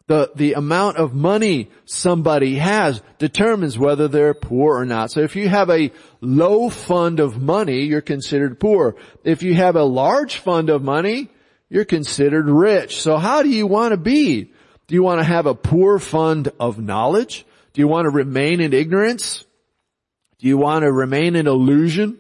[0.08, 5.12] The, the amount of money somebody has determines whether they're poor or not.
[5.12, 8.96] So if you have a low fund of money, you're considered poor.
[9.24, 11.30] If you have a large fund of money,
[11.70, 13.02] you're considered rich.
[13.02, 14.52] So how do you want to be?
[14.88, 17.46] Do you want to have a poor fund of knowledge?
[17.72, 19.46] Do you want to remain in ignorance?
[20.40, 22.20] Do you want to remain in illusion?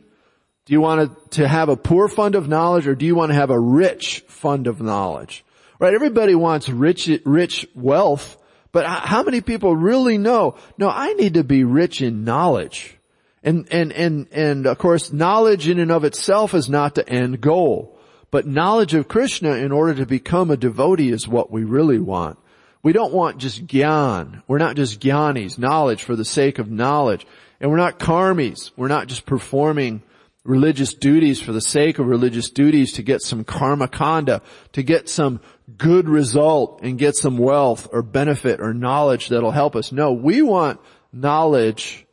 [0.65, 3.31] Do you want to, to have a poor fund of knowledge or do you want
[3.31, 5.43] to have a rich fund of knowledge?
[5.83, 5.95] Right?
[5.95, 8.37] Everybody wants rich, rich wealth,
[8.71, 12.97] but how many people really know, no, I need to be rich in knowledge.
[13.43, 17.41] And, and, and, and of course knowledge in and of itself is not the end
[17.41, 17.99] goal.
[18.31, 22.39] But knowledge of Krishna in order to become a devotee is what we really want.
[22.81, 24.41] We don't want just gyan.
[24.47, 27.27] We're not just gyanis, knowledge for the sake of knowledge.
[27.59, 28.71] And we're not karmis.
[28.77, 30.01] We're not just performing
[30.43, 34.41] religious duties for the sake of religious duties to get some karma kanda,
[34.73, 35.39] to get some
[35.77, 39.91] good result and get some wealth or benefit or knowledge that'll help us.
[39.91, 40.79] No, we want
[41.13, 42.05] knowledge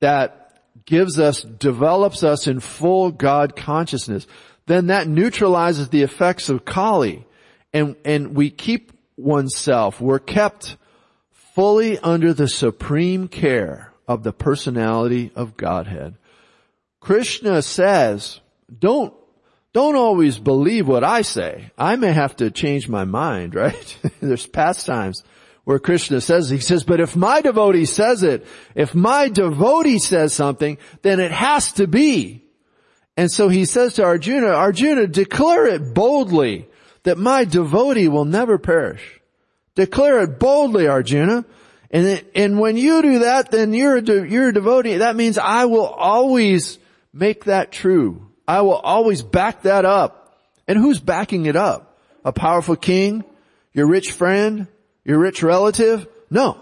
[0.00, 4.26] that gives us, develops us in full God consciousness.
[4.66, 7.26] Then that neutralizes the effects of Kali
[7.72, 10.76] and, and we keep oneself, we're kept
[11.54, 16.16] fully under the supreme care of the personality of Godhead.
[17.00, 18.40] Krishna says,
[18.76, 19.14] don't,
[19.72, 21.70] don't always believe what I say.
[21.78, 23.98] I may have to change my mind, right?
[24.20, 25.22] There's past times
[25.64, 30.32] where Krishna says, he says, but if my devotee says it, if my devotee says
[30.32, 32.42] something, then it has to be.
[33.18, 36.68] And so he says to Arjuna, Arjuna, declare it boldly
[37.02, 39.20] that my devotee will never perish.
[39.74, 41.44] Declare it boldly, Arjuna.
[41.90, 44.98] And, and when you do that, then you're a, de, you're a devotee.
[44.98, 46.78] That means I will always
[47.18, 48.30] make that true.
[48.46, 50.36] I will always back that up.
[50.66, 51.98] And who's backing it up?
[52.24, 53.24] A powerful king?
[53.72, 54.66] Your rich friend?
[55.04, 56.06] Your rich relative?
[56.30, 56.60] No.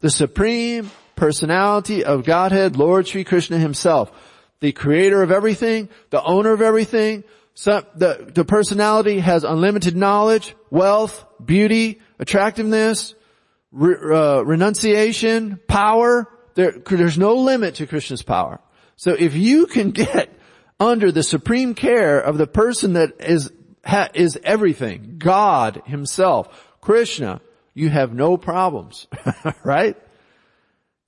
[0.00, 4.12] The supreme personality of Godhead, Lord Sri Krishna himself.
[4.60, 7.24] The creator of everything, the owner of everything,
[7.64, 13.14] the, the personality has unlimited knowledge, wealth, beauty, attractiveness,
[13.72, 16.28] re, uh, renunciation, power.
[16.54, 18.60] There, there's no limit to Krishna's power.
[18.96, 20.30] So if you can get
[20.80, 23.52] under the supreme care of the person that is,
[23.84, 27.40] ha, is everything, God himself, Krishna,
[27.74, 29.06] you have no problems,
[29.64, 29.96] right?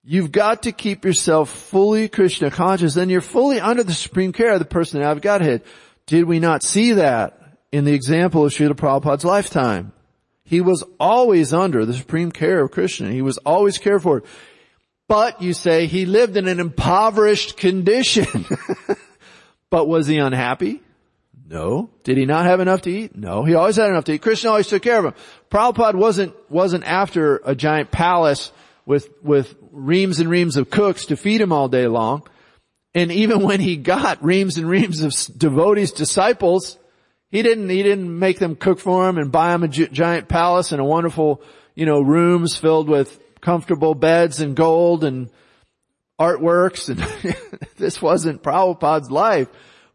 [0.04, 4.52] You've got to keep yourself fully Krishna conscious, then you're fully under the supreme care
[4.52, 5.62] of the person out got Godhead.
[6.06, 9.92] Did we not see that in the example of Srila Prabhupada's lifetime?
[10.44, 13.12] He was always under the supreme care of Krishna.
[13.12, 14.22] He was always cared for.
[15.08, 18.44] But you say he lived in an impoverished condition.
[19.70, 20.82] but was he unhappy?
[21.48, 21.88] No.
[22.04, 23.16] Did he not have enough to eat?
[23.16, 23.42] No.
[23.42, 24.22] He always had enough to eat.
[24.22, 25.14] Krishna always took care of him.
[25.50, 28.52] Prabhupada wasn't, wasn't after a giant palace
[28.84, 32.22] with, with reams and reams of cooks to feed him all day long.
[32.94, 36.78] And even when he got reams and reams of devotees, disciples,
[37.30, 40.28] he didn't, he didn't make them cook for him and buy him a gi- giant
[40.28, 41.42] palace and a wonderful,
[41.74, 45.30] you know, rooms filled with comfortable beds and gold and
[46.18, 46.88] artworks.
[46.88, 49.48] And this wasn't Prabhupada's life.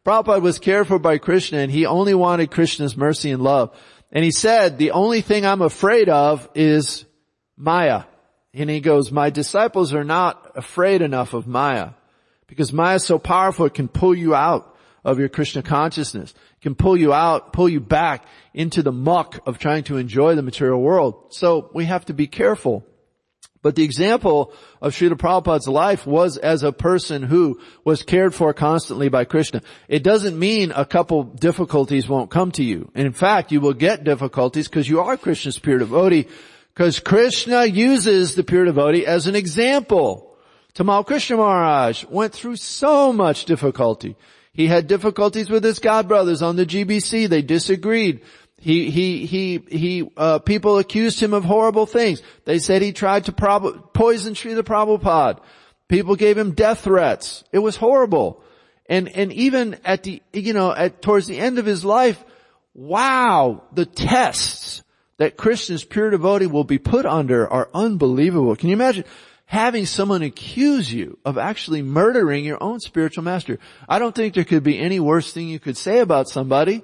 [0.05, 3.75] Prabhupada was cared for by Krishna and he only wanted Krishna's mercy and love.
[4.11, 7.05] And he said, the only thing I'm afraid of is
[7.57, 8.03] Maya.
[8.53, 11.91] And he goes, my disciples are not afraid enough of Maya
[12.47, 16.31] because Maya is so powerful it can pull you out of your Krishna consciousness.
[16.31, 20.35] It can pull you out, pull you back into the muck of trying to enjoy
[20.35, 21.33] the material world.
[21.33, 22.85] So we have to be careful.
[23.63, 28.53] But the example of Srila Prabhupada's life was as a person who was cared for
[28.53, 29.61] constantly by Krishna.
[29.87, 32.91] It doesn't mean a couple difficulties won't come to you.
[32.93, 36.27] In fact, you will get difficulties because you are Krishna's pure devotee,
[36.73, 40.35] because Krishna uses the pure devotee as an example.
[40.75, 44.17] Tamal Krishna Maharaj went through so much difficulty.
[44.51, 47.27] He had difficulties with his god brothers on the GBC.
[47.29, 48.21] They disagreed.
[48.63, 52.21] He, he, he, he, uh, people accused him of horrible things.
[52.45, 55.41] They said he tried to prob- poison Srila Prabhupada.
[55.89, 57.43] People gave him death threats.
[57.51, 58.41] It was horrible.
[58.85, 62.23] And, and even at the, you know, at, towards the end of his life,
[62.73, 64.81] wow, the tests
[65.17, 68.55] that Krishna's pure devotee will be put under are unbelievable.
[68.55, 69.03] Can you imagine
[69.43, 73.59] having someone accuse you of actually murdering your own spiritual master?
[73.89, 76.81] I don't think there could be any worse thing you could say about somebody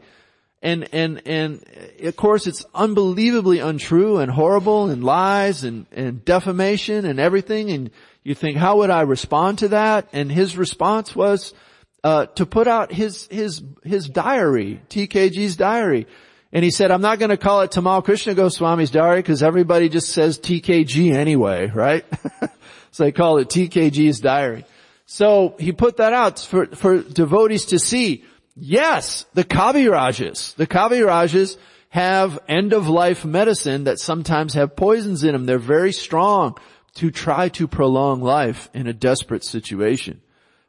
[0.61, 1.63] and, and, and
[2.03, 7.71] of course it's unbelievably untrue and horrible and lies and, and defamation and everything.
[7.71, 7.91] And
[8.23, 10.09] you think, how would I respond to that?
[10.11, 11.53] And his response was,
[12.03, 16.07] uh, to put out his, his, his diary, TKG's diary.
[16.51, 19.87] And he said, I'm not going to call it Tamal Krishna Goswami's diary because everybody
[19.87, 22.05] just says TKG anyway, right?
[22.91, 24.65] so they call it TKG's diary.
[25.05, 28.23] So he put that out for, for devotees to see
[28.61, 30.55] Yes, the Kavirajas.
[30.55, 31.57] The Kavirajas
[31.89, 35.45] have end of life medicine that sometimes have poisons in them.
[35.45, 36.57] They're very strong
[36.95, 40.21] to try to prolong life in a desperate situation.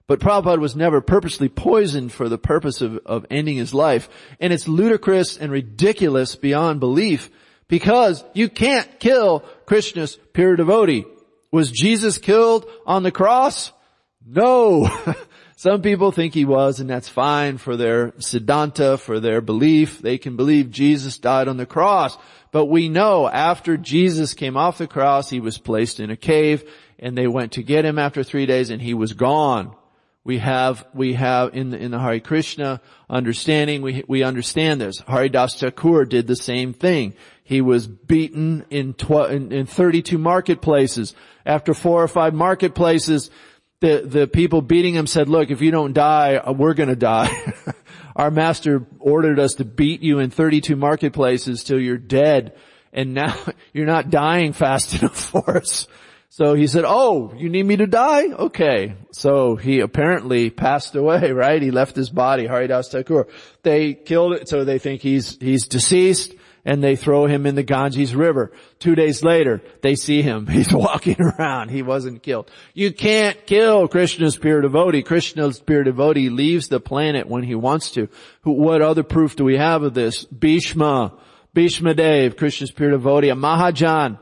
[0.06, 4.08] But Prabhupada was never purposely poisoned for the purpose of, of ending his life.
[4.40, 7.30] And it's ludicrous and ridiculous beyond belief
[7.68, 11.04] because you can't kill Krishna's pure devotee.
[11.52, 13.72] Was Jesus killed on the cross?
[14.26, 14.90] No.
[15.60, 19.98] Some people think he was and that's fine for their siddhanta, for their belief.
[19.98, 22.16] They can believe Jesus died on the cross.
[22.50, 26.64] But we know after Jesus came off the cross, he was placed in a cave
[26.98, 29.76] and they went to get him after three days and he was gone.
[30.24, 32.80] We have, we have in the, in the Hare Krishna
[33.10, 35.00] understanding, we, we understand this.
[35.06, 37.12] Haridas Thakur did the same thing.
[37.44, 41.14] He was beaten in, tw- in, in 32 marketplaces.
[41.44, 43.30] After four or five marketplaces,
[43.80, 47.54] the, the people beating him said, look, if you don't die, uh, we're gonna die.
[48.16, 52.56] Our master ordered us to beat you in 32 marketplaces till you're dead.
[52.92, 53.36] And now
[53.72, 55.88] you're not dying fast enough for us.
[56.28, 58.26] So he said, oh, you need me to die?
[58.28, 58.94] Okay.
[59.10, 61.60] So he apparently passed away, right?
[61.60, 62.94] He left his body, Haridas.
[63.62, 67.62] They killed it, so they think he's, he's deceased and they throw him in the
[67.62, 68.52] Ganges River.
[68.78, 70.46] Two days later, they see him.
[70.60, 71.70] He's walking around.
[71.70, 72.50] He wasn't killed.
[72.74, 75.02] You can't kill Krishna's pure devotee.
[75.02, 78.08] Krishna's pure devotee leaves the planet when he wants to.
[78.42, 80.24] What other proof do we have of this?
[80.24, 81.14] Bhishma,
[81.54, 84.18] Bhishma Dev, Krishna's pure devotee, a Mahajan,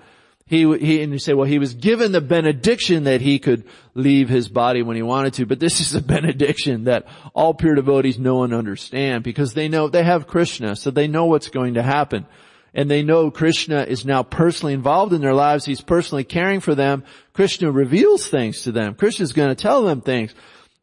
[0.48, 4.30] he, he, and you say, well, he was given the benediction that he could leave
[4.30, 8.18] his body when he wanted to, but this is a benediction that all pure devotees
[8.18, 11.82] know and understand because they know, they have Krishna, so they know what's going to
[11.82, 12.26] happen.
[12.72, 15.66] And they know Krishna is now personally involved in their lives.
[15.66, 17.04] He's personally caring for them.
[17.34, 18.94] Krishna reveals things to them.
[18.94, 20.34] Krishna's going to tell them things.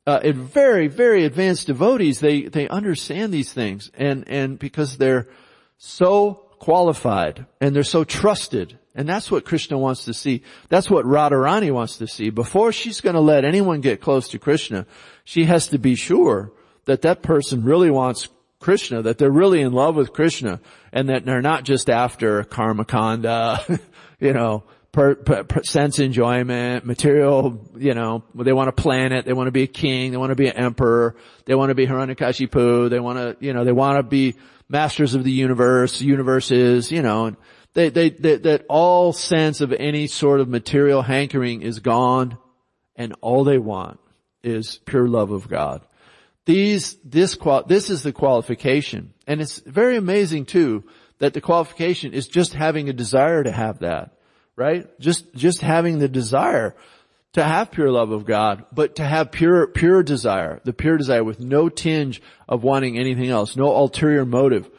[0.05, 5.27] Uh, very, very advanced devotees, they, they understand these things and, and because they're
[5.79, 10.41] so qualified and they're so trusted and that's what Krishna wants to see.
[10.69, 12.29] That's what Radharani wants to see.
[12.29, 14.85] Before she's going to let anyone get close to Krishna,
[15.25, 16.53] she has to be sure
[16.85, 18.29] that that person really wants
[18.59, 20.61] Krishna, that they're really in love with Krishna,
[20.93, 23.59] and that they're not just after karma kanda,
[24.19, 29.33] you know, per, per, per sense enjoyment, material, you know, they want a planet, they
[29.33, 31.85] want to be a king, they want to be an emperor, they want to be
[31.85, 34.35] Hiranyakashipu, they want to, you know, they want to be
[34.69, 37.35] masters of the universe, universes, you know,
[37.75, 42.37] they, they, they, that all sense of any sort of material hankering is gone
[42.95, 43.99] and all they want
[44.43, 45.81] is pure love of God.
[46.45, 49.13] These, this, this is the qualification.
[49.27, 50.85] And it's very amazing too
[51.19, 54.17] that the qualification is just having a desire to have that,
[54.55, 54.87] right?
[54.99, 56.75] Just, just having the desire
[57.33, 61.23] to have pure love of God, but to have pure, pure desire, the pure desire
[61.23, 64.69] with no tinge of wanting anything else, no ulterior motive.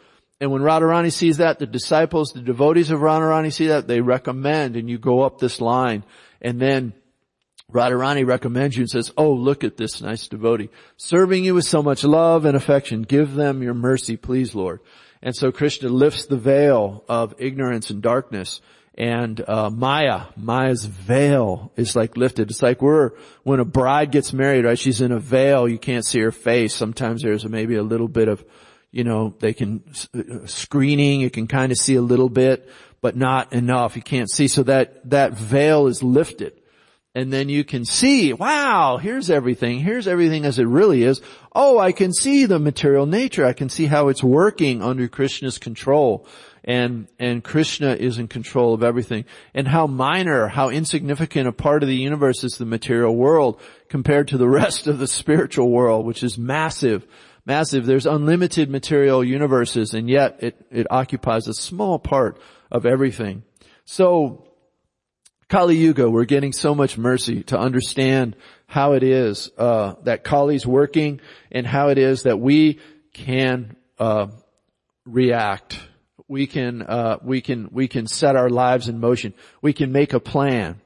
[0.41, 4.77] And when Radharani sees that, the disciples, the devotees of Radharani see that, they recommend
[4.77, 6.05] and you go up this line
[6.43, 6.93] and then
[7.73, 11.83] Radharani recommends you and says, oh, look at this nice devotee, serving you with so
[11.83, 13.03] much love and affection.
[13.03, 14.81] Give them your mercy, please, Lord.
[15.23, 18.61] And so Krishna lifts the veil of ignorance and darkness
[18.99, 22.51] and uh, Maya, Maya's veil is like lifted.
[22.51, 23.11] It's like we're
[23.43, 24.79] when a bride gets married, right?
[24.79, 25.69] She's in a veil.
[25.69, 26.75] You can't see her face.
[26.75, 28.43] Sometimes there's maybe a little bit of
[28.97, 29.85] you know, they can,
[30.15, 32.67] uh, screening, you can kind of see a little bit,
[33.03, 33.95] but not enough.
[33.95, 34.49] You can't see.
[34.49, 36.55] So that, that veil is lifted.
[37.15, 39.81] And then you can see, wow, here's everything.
[39.81, 41.21] Here's everything as it really is.
[41.55, 43.45] Oh, I can see the material nature.
[43.45, 46.27] I can see how it's working under Krishna's control.
[46.65, 49.27] And, and Krishna is in control of everything.
[49.53, 54.29] And how minor, how insignificant a part of the universe is the material world compared
[54.29, 57.07] to the rest of the spiritual world, which is massive
[57.47, 57.87] massive.
[57.87, 62.39] There's unlimited material universes and yet it, it occupies a small part
[62.71, 63.45] of everything.
[63.85, 64.49] So,
[65.49, 68.35] Kali Yuga, we're getting so much mercy to understand
[68.67, 71.21] how it is uh, that Kali's working
[71.53, 72.81] and how it is that we
[73.13, 74.27] can uh,
[75.05, 75.79] react.
[76.27, 79.35] We can uh, we can we can set our lives in motion.
[79.63, 80.81] We can make a plan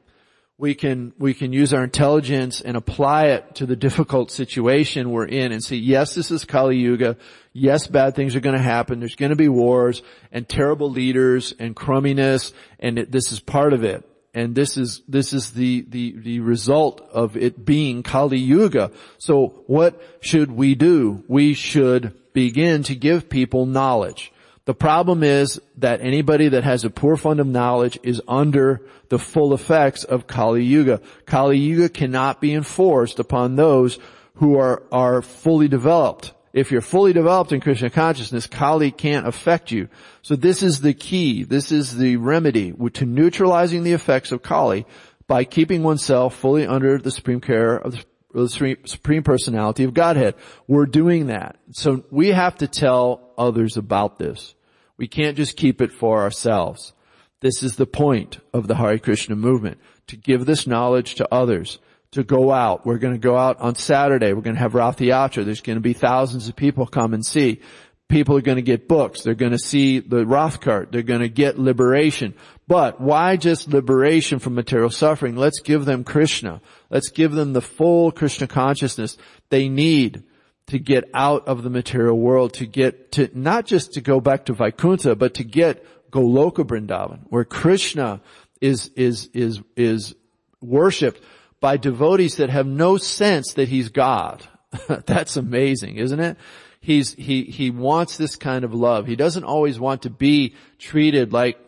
[0.60, 5.24] we can, we can use our intelligence and apply it to the difficult situation we're
[5.24, 7.16] in and see, yes, this is Kali Yuga.
[7.54, 9.00] Yes, bad things are going to happen.
[9.00, 13.72] There's going to be wars and terrible leaders and crumminess and it, this is part
[13.72, 14.04] of it.
[14.34, 18.92] And this is, this is the, the, the result of it being Kali Yuga.
[19.16, 21.24] So what should we do?
[21.26, 24.30] We should begin to give people knowledge.
[24.70, 29.18] The problem is that anybody that has a poor fund of knowledge is under the
[29.18, 31.00] full effects of Kali Yuga.
[31.26, 33.98] Kali Yuga cannot be enforced upon those
[34.34, 36.34] who are, are fully developed.
[36.52, 39.88] If you're fully developed in Krishna consciousness, Kali can't affect you.
[40.22, 41.42] So this is the key.
[41.42, 44.86] This is the remedy to neutralizing the effects of Kali
[45.26, 50.36] by keeping oneself fully under the supreme care of the supreme personality of Godhead.
[50.68, 51.56] We're doing that.
[51.72, 54.54] So we have to tell others about this.
[55.00, 56.92] We can't just keep it for ourselves.
[57.40, 59.78] This is the point of the Hare Krishna movement,
[60.08, 61.78] to give this knowledge to others,
[62.10, 62.84] to go out.
[62.84, 64.34] We're going to go out on Saturday.
[64.34, 65.46] We're going to have Rath Yatra.
[65.46, 67.62] There's going to be thousands of people come and see.
[68.08, 69.22] People are going to get books.
[69.22, 70.92] They're going to see the Rath cart.
[70.92, 72.34] They're going to get liberation.
[72.68, 75.34] But why just liberation from material suffering?
[75.34, 76.60] Let's give them Krishna.
[76.90, 79.16] Let's give them the full Krishna consciousness
[79.48, 80.24] they need
[80.70, 84.44] to get out of the material world, to get to, not just to go back
[84.44, 88.20] to Vaikuntha, but to get Goloka Vrindavan, where Krishna
[88.60, 90.14] is, is, is, is
[90.60, 91.20] worshipped
[91.58, 94.46] by devotees that have no sense that he's God.
[95.06, 96.36] That's amazing, isn't it?
[96.80, 99.08] He's, he, he wants this kind of love.
[99.08, 101.58] He doesn't always want to be treated like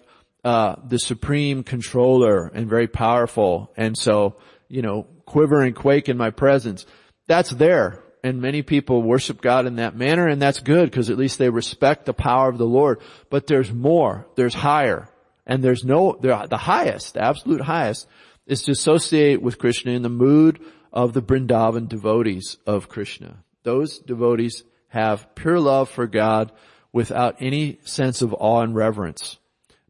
[0.45, 3.73] uh, the supreme controller and very powerful.
[3.77, 4.37] And so,
[4.69, 6.87] you know, quiver and quake in my presence.
[7.27, 8.02] That's there.
[8.23, 11.51] And many people worship God in that manner and that's good because at least they
[11.51, 13.01] respect the power of the Lord.
[13.31, 14.27] But there's more.
[14.37, 15.09] There's higher.
[15.45, 18.07] And there's no, the highest, the absolute highest
[18.47, 20.61] is to associate with Krishna in the mood
[20.93, 23.43] of the Vrindavan devotees of Krishna.
[23.63, 26.53] Those devotees have pure love for God
[26.93, 29.39] without any sense of awe and reverence.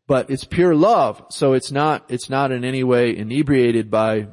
[0.07, 4.29] But it's pure love, so it's not, it's not in any way inebriated by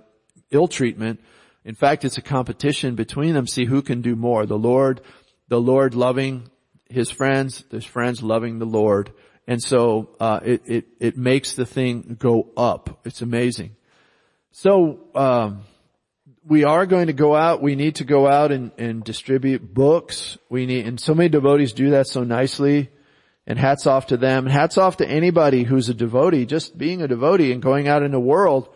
[0.51, 1.21] ill treatment.
[1.69, 4.47] In fact, it's a competition between them, see who can do more.
[4.47, 5.01] The Lord,
[5.49, 6.49] the Lord loving
[6.89, 9.13] his friends, his friends loving the Lord.
[9.45, 13.01] And so, uh, it, it, it makes the thing go up.
[13.05, 13.75] It's amazing.
[14.51, 15.61] So, um,
[16.43, 17.61] we are going to go out.
[17.61, 20.39] We need to go out and, and distribute books.
[20.49, 22.89] We need, and so many devotees do that so nicely.
[23.45, 24.47] And hats off to them.
[24.47, 26.47] Hats off to anybody who's a devotee.
[26.47, 28.73] Just being a devotee and going out in the world,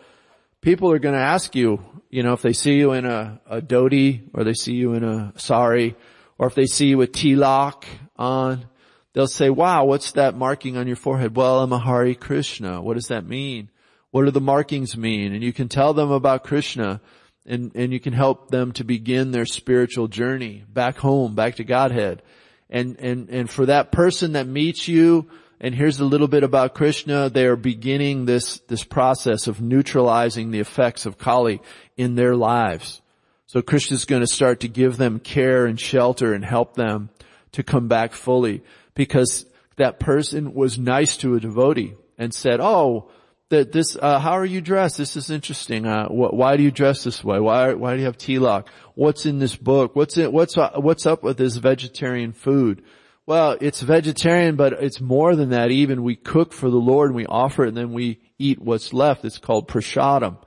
[0.60, 1.80] people are going to ask you,
[2.14, 5.02] you know, if they see you in a, a dhoti or they see you in
[5.02, 5.96] a sari
[6.38, 7.82] or if they see you with tilak
[8.14, 8.66] on,
[9.14, 11.34] they'll say, wow, what's that marking on your forehead?
[11.34, 12.80] Well, I'm a Hare Krishna.
[12.80, 13.68] What does that mean?
[14.12, 15.34] What do the markings mean?
[15.34, 17.00] And you can tell them about Krishna
[17.46, 21.64] and, and you can help them to begin their spiritual journey back home, back to
[21.64, 22.22] Godhead.
[22.70, 25.28] And, and, and for that person that meets you,
[25.60, 30.50] and here's a little bit about Krishna, they are beginning this, this process of neutralizing
[30.50, 31.60] the effects of Kali
[31.96, 33.00] in their lives.
[33.46, 37.10] So Krishna's going to start to give them care and shelter and help them
[37.52, 38.62] to come back fully
[38.94, 39.46] because
[39.76, 43.10] that person was nice to a devotee and said, oh,
[43.50, 44.98] that this, uh, how are you dressed?
[44.98, 45.86] This is interesting.
[45.86, 47.38] Uh, wh- why do you dress this way?
[47.38, 48.66] Why, why do you have tilak?
[48.94, 49.94] What's in this book?
[49.94, 52.82] What's it, what's, uh, what's up with this vegetarian food?
[53.26, 56.02] Well, it's vegetarian, but it's more than that even.
[56.02, 59.24] We cook for the Lord and we offer it and then we eat what's left.
[59.24, 60.38] It's called prasadam.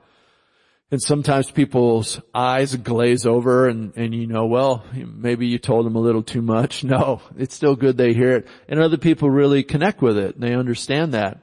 [0.90, 5.96] And sometimes people's eyes glaze over and, and you know, well, maybe you told them
[5.96, 6.84] a little too much.
[6.88, 8.48] No, it's still good they hear it.
[8.68, 10.36] And other people really connect with it.
[10.36, 11.42] And they understand that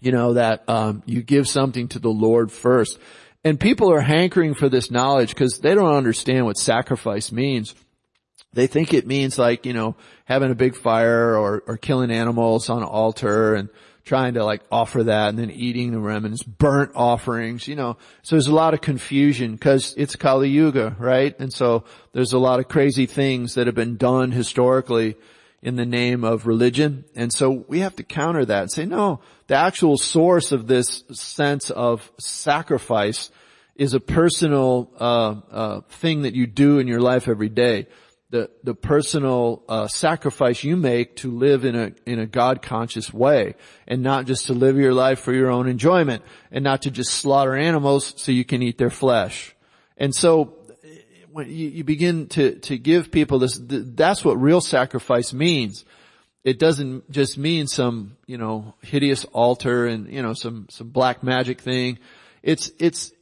[0.00, 2.98] you know, that um, you give something to the Lord first.
[3.44, 7.74] And people are hankering for this knowledge because they don't understand what sacrifice means.
[8.58, 9.94] They think it means like, you know,
[10.24, 13.68] having a big fire or, or killing animals on an altar and
[14.04, 17.96] trying to like offer that and then eating the remnants, burnt offerings, you know.
[18.22, 21.38] So there's a lot of confusion because it's Kali Yuga, right?
[21.38, 25.14] And so there's a lot of crazy things that have been done historically
[25.62, 27.04] in the name of religion.
[27.14, 31.04] And so we have to counter that and say, no, the actual source of this
[31.12, 33.30] sense of sacrifice
[33.76, 37.86] is a personal uh, uh, thing that you do in your life every day.
[38.30, 43.12] The the personal uh, sacrifice you make to live in a in a God conscious
[43.12, 43.54] way,
[43.86, 47.12] and not just to live your life for your own enjoyment, and not to just
[47.12, 49.54] slaughter animals so you can eat their flesh.
[49.96, 50.54] And so
[51.30, 55.84] when you, you begin to, to give people this, that's what real sacrifice means.
[56.44, 61.22] It doesn't just mean some, you know, hideous altar and, you know, some, some black
[61.22, 61.98] magic thing.
[62.42, 63.12] It's, it's,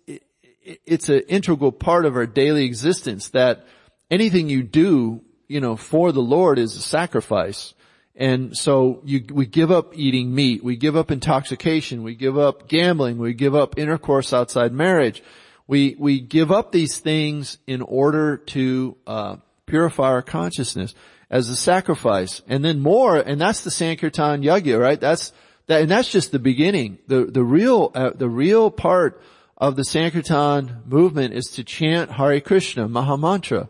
[0.63, 3.67] it's an integral part of our daily existence that
[4.11, 7.75] anything you do, you know, for the Lord is a sacrifice.
[8.15, 12.69] And so you, we give up eating meat, we give up intoxication, we give up
[12.69, 15.23] gambling, we give up intercourse outside marriage.
[15.67, 19.37] We, we give up these things in order to, uh,
[19.67, 20.95] purify our consciousness
[21.29, 22.41] as a sacrifice.
[22.47, 25.01] And then more, and that's the Sankirtan Yajna, right?
[25.01, 25.33] That's,
[25.67, 26.99] that, and that's just the beginning.
[27.09, 29.21] The, the real, uh, the real part
[29.59, 33.69] of the Sankirtan movement is to chant Hare Krishna, Mahamantra.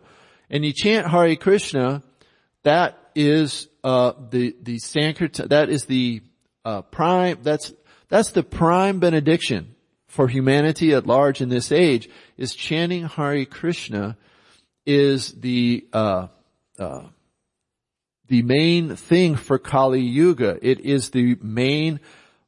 [0.49, 2.03] And you chant Hare Krishna,
[2.63, 6.21] that is, uh, the, the Sankirtan, that is the,
[6.63, 7.73] uh, prime, that's,
[8.09, 9.75] that's the prime benediction
[10.07, 14.17] for humanity at large in this age is chanting Hare Krishna
[14.85, 16.27] is the uh,
[16.79, 17.03] uh,
[18.27, 20.57] the main thing for Kali Yuga.
[20.61, 21.99] It is the main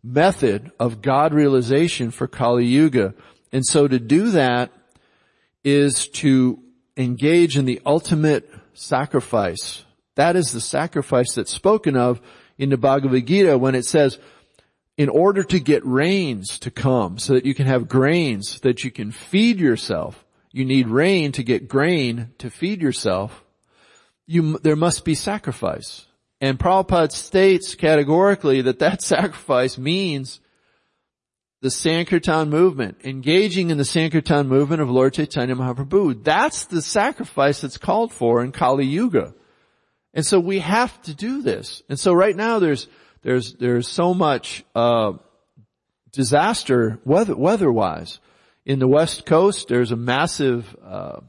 [0.04, 3.14] method of God realization for Kali Yuga.
[3.52, 4.72] And so to do that
[5.64, 6.60] is to
[7.00, 9.84] engage in the ultimate sacrifice.
[10.16, 12.22] That is the sacrifice that's spoken of
[12.58, 14.20] in the Bhagavad Gita when it says,
[14.97, 18.91] in order to get rains to come so that you can have grains that you
[18.91, 20.26] can feed yourself.
[20.52, 23.45] You need rain to get grain to feed yourself.
[24.28, 26.06] You, there must be sacrifice.
[26.41, 30.41] And Prabhupada states categorically that that sacrifice means
[31.62, 36.24] the Sankirtan movement, engaging in the Sankirtan movement of Lord Chaitanya Mahaprabhu.
[36.24, 39.34] That's the sacrifice that's called for in Kali Yuga.
[40.14, 41.84] And so we have to do this.
[41.89, 42.88] And so right now there's
[43.22, 45.14] there's, there's so much, uh,
[46.12, 48.20] disaster weather, weather-wise.
[48.66, 51.20] In the West Coast, there's a massive, uh,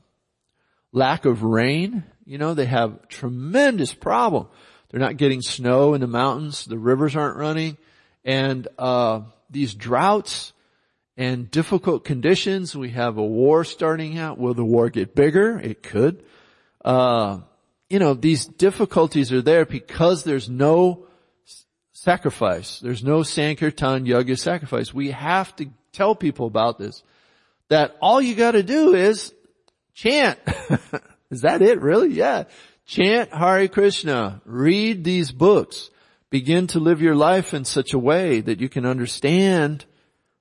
[0.92, 2.04] lack of rain.
[2.24, 4.48] You know, they have tremendous problem.
[4.90, 6.64] They're not getting snow in the mountains.
[6.64, 7.76] The rivers aren't running.
[8.24, 10.52] And, uh, these droughts
[11.16, 12.74] and difficult conditions.
[12.74, 14.38] We have a war starting out.
[14.38, 15.58] Will the war get bigger?
[15.58, 16.24] It could.
[16.84, 17.40] Uh,
[17.88, 21.06] you know, these difficulties are there because there's no
[21.92, 22.80] sacrifice.
[22.80, 24.94] There's no Sankirtan Yoga sacrifice.
[24.94, 27.02] We have to tell people about this.
[27.68, 29.34] That all you gotta do is
[29.94, 30.38] chant.
[31.30, 32.10] is that it really?
[32.12, 32.44] Yeah.
[32.86, 34.40] Chant Hare Krishna.
[34.44, 35.90] Read these books.
[36.30, 39.84] Begin to live your life in such a way that you can understand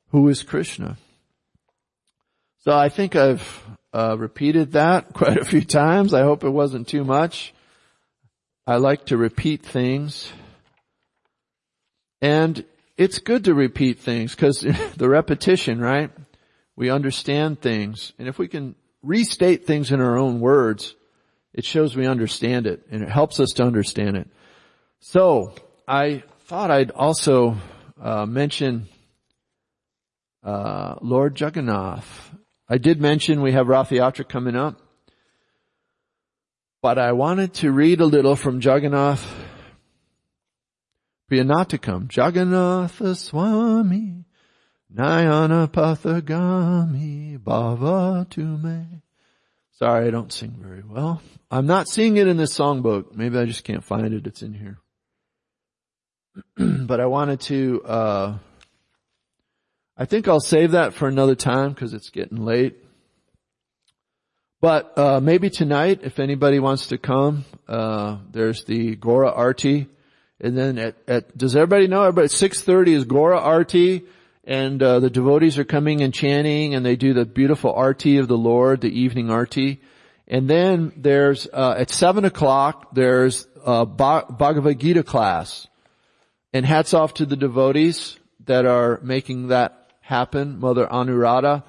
[0.09, 0.97] who is Krishna.
[2.59, 6.13] So I think I've uh, repeated that quite a few times.
[6.13, 7.53] I hope it wasn't too much.
[8.67, 10.31] I like to repeat things.
[12.21, 12.63] And
[12.97, 14.59] it's good to repeat things because
[14.97, 16.11] the repetition, right?
[16.75, 18.13] We understand things.
[18.19, 20.95] And if we can restate things in our own words,
[21.53, 24.27] it shows we understand it and it helps us to understand it.
[24.99, 25.53] So
[25.89, 27.57] I thought I'd also
[27.99, 28.87] uh, mention
[30.43, 32.29] uh, Lord Jagannath.
[32.69, 34.79] I did mention we have Rath Yatra coming up,
[36.83, 39.25] but I wanted to read a little from Jagannath
[41.31, 42.07] Priyanatakam.
[42.07, 44.25] Jagannatha Swami
[44.95, 49.01] Nayana Pathagami Bhava Tume.
[49.71, 51.23] Sorry, I don't sing very well.
[51.49, 53.15] I'm not seeing it in this songbook.
[53.15, 54.27] Maybe I just can't find it.
[54.27, 54.77] It's in here.
[56.57, 58.37] but I wanted to, uh,
[59.97, 62.77] I think I'll save that for another time because it's getting late.
[64.61, 69.87] But uh, maybe tonight, if anybody wants to come, uh, there's the Gora Arti,
[70.41, 72.01] and then at, at does everybody know?
[72.01, 74.03] Everybody, six thirty is Gora Arti,
[74.43, 78.27] and uh, the devotees are coming and chanting, and they do the beautiful Arti of
[78.27, 79.79] the Lord, the evening Arti,
[80.27, 85.68] and then there's uh, at seven o'clock there's a Bhagavad Gita class,
[86.53, 90.59] and hats off to the devotees that are making that happen.
[90.59, 91.63] Mother Anuradha,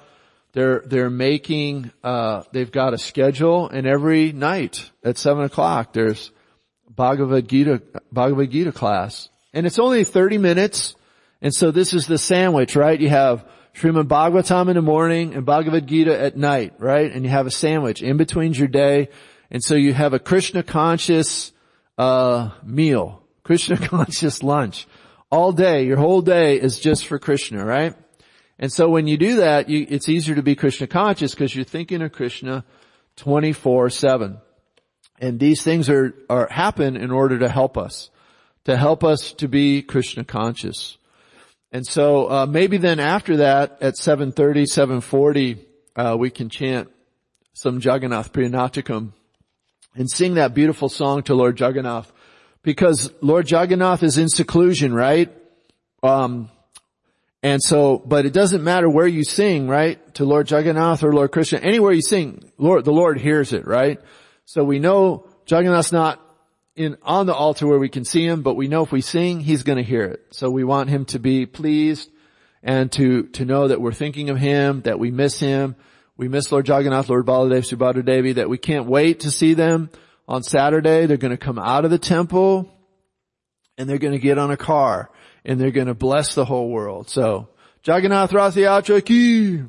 [0.53, 6.31] they're they're making uh, they've got a schedule, and every night at seven o'clock there's
[6.89, 10.95] Bhagavad Gita Bhagavad Gita class, and it's only thirty minutes.
[11.43, 12.99] And so this is the sandwich, right?
[12.99, 17.11] You have Srimad Bhagavatam in the morning and Bhagavad Gita at night, right?
[17.11, 19.09] And you have a sandwich in between your day.
[19.49, 21.51] And so you have a Krishna conscious,
[21.97, 24.87] uh, meal, Krishna conscious lunch.
[25.29, 27.95] All day, your whole day is just for Krishna, right?
[28.59, 31.65] And so when you do that, you, it's easier to be Krishna conscious because you're
[31.65, 32.63] thinking of Krishna
[33.17, 34.39] 24-7.
[35.19, 38.09] And these things are, are, happen in order to help us,
[38.65, 40.97] to help us to be Krishna conscious.
[41.71, 45.59] And so, uh, maybe then after that at 7.30, 7.40,
[45.95, 46.89] uh, we can chant
[47.53, 49.13] some Jagannath Priyanatakam
[49.95, 52.11] and sing that beautiful song to Lord Jagannath
[52.63, 55.31] because Lord Jagannath is in seclusion, right?
[56.03, 56.49] Um,
[57.43, 60.13] and so, but it doesn't matter where you sing, right?
[60.15, 63.99] To Lord Jagannath or Lord Krishna, anywhere you sing, Lord, the Lord hears it, right?
[64.45, 66.21] So we know Jagannath's not
[66.75, 69.39] in, on the altar where we can see him, but we know if we sing,
[69.39, 70.25] he's gonna hear it.
[70.31, 72.11] So we want him to be pleased
[72.61, 75.75] and to, to know that we're thinking of him, that we miss him.
[76.17, 79.89] We miss Lord Jagannath, Lord Baladev, Subhadra Devi, that we can't wait to see them
[80.27, 81.05] on Saturday.
[81.05, 82.71] They're gonna come out of the temple
[83.77, 85.09] and they're gonna get on a car
[85.45, 87.09] and they're going to bless the whole world.
[87.09, 87.49] So,
[87.85, 89.63] Jagannath Rath Yatra ki!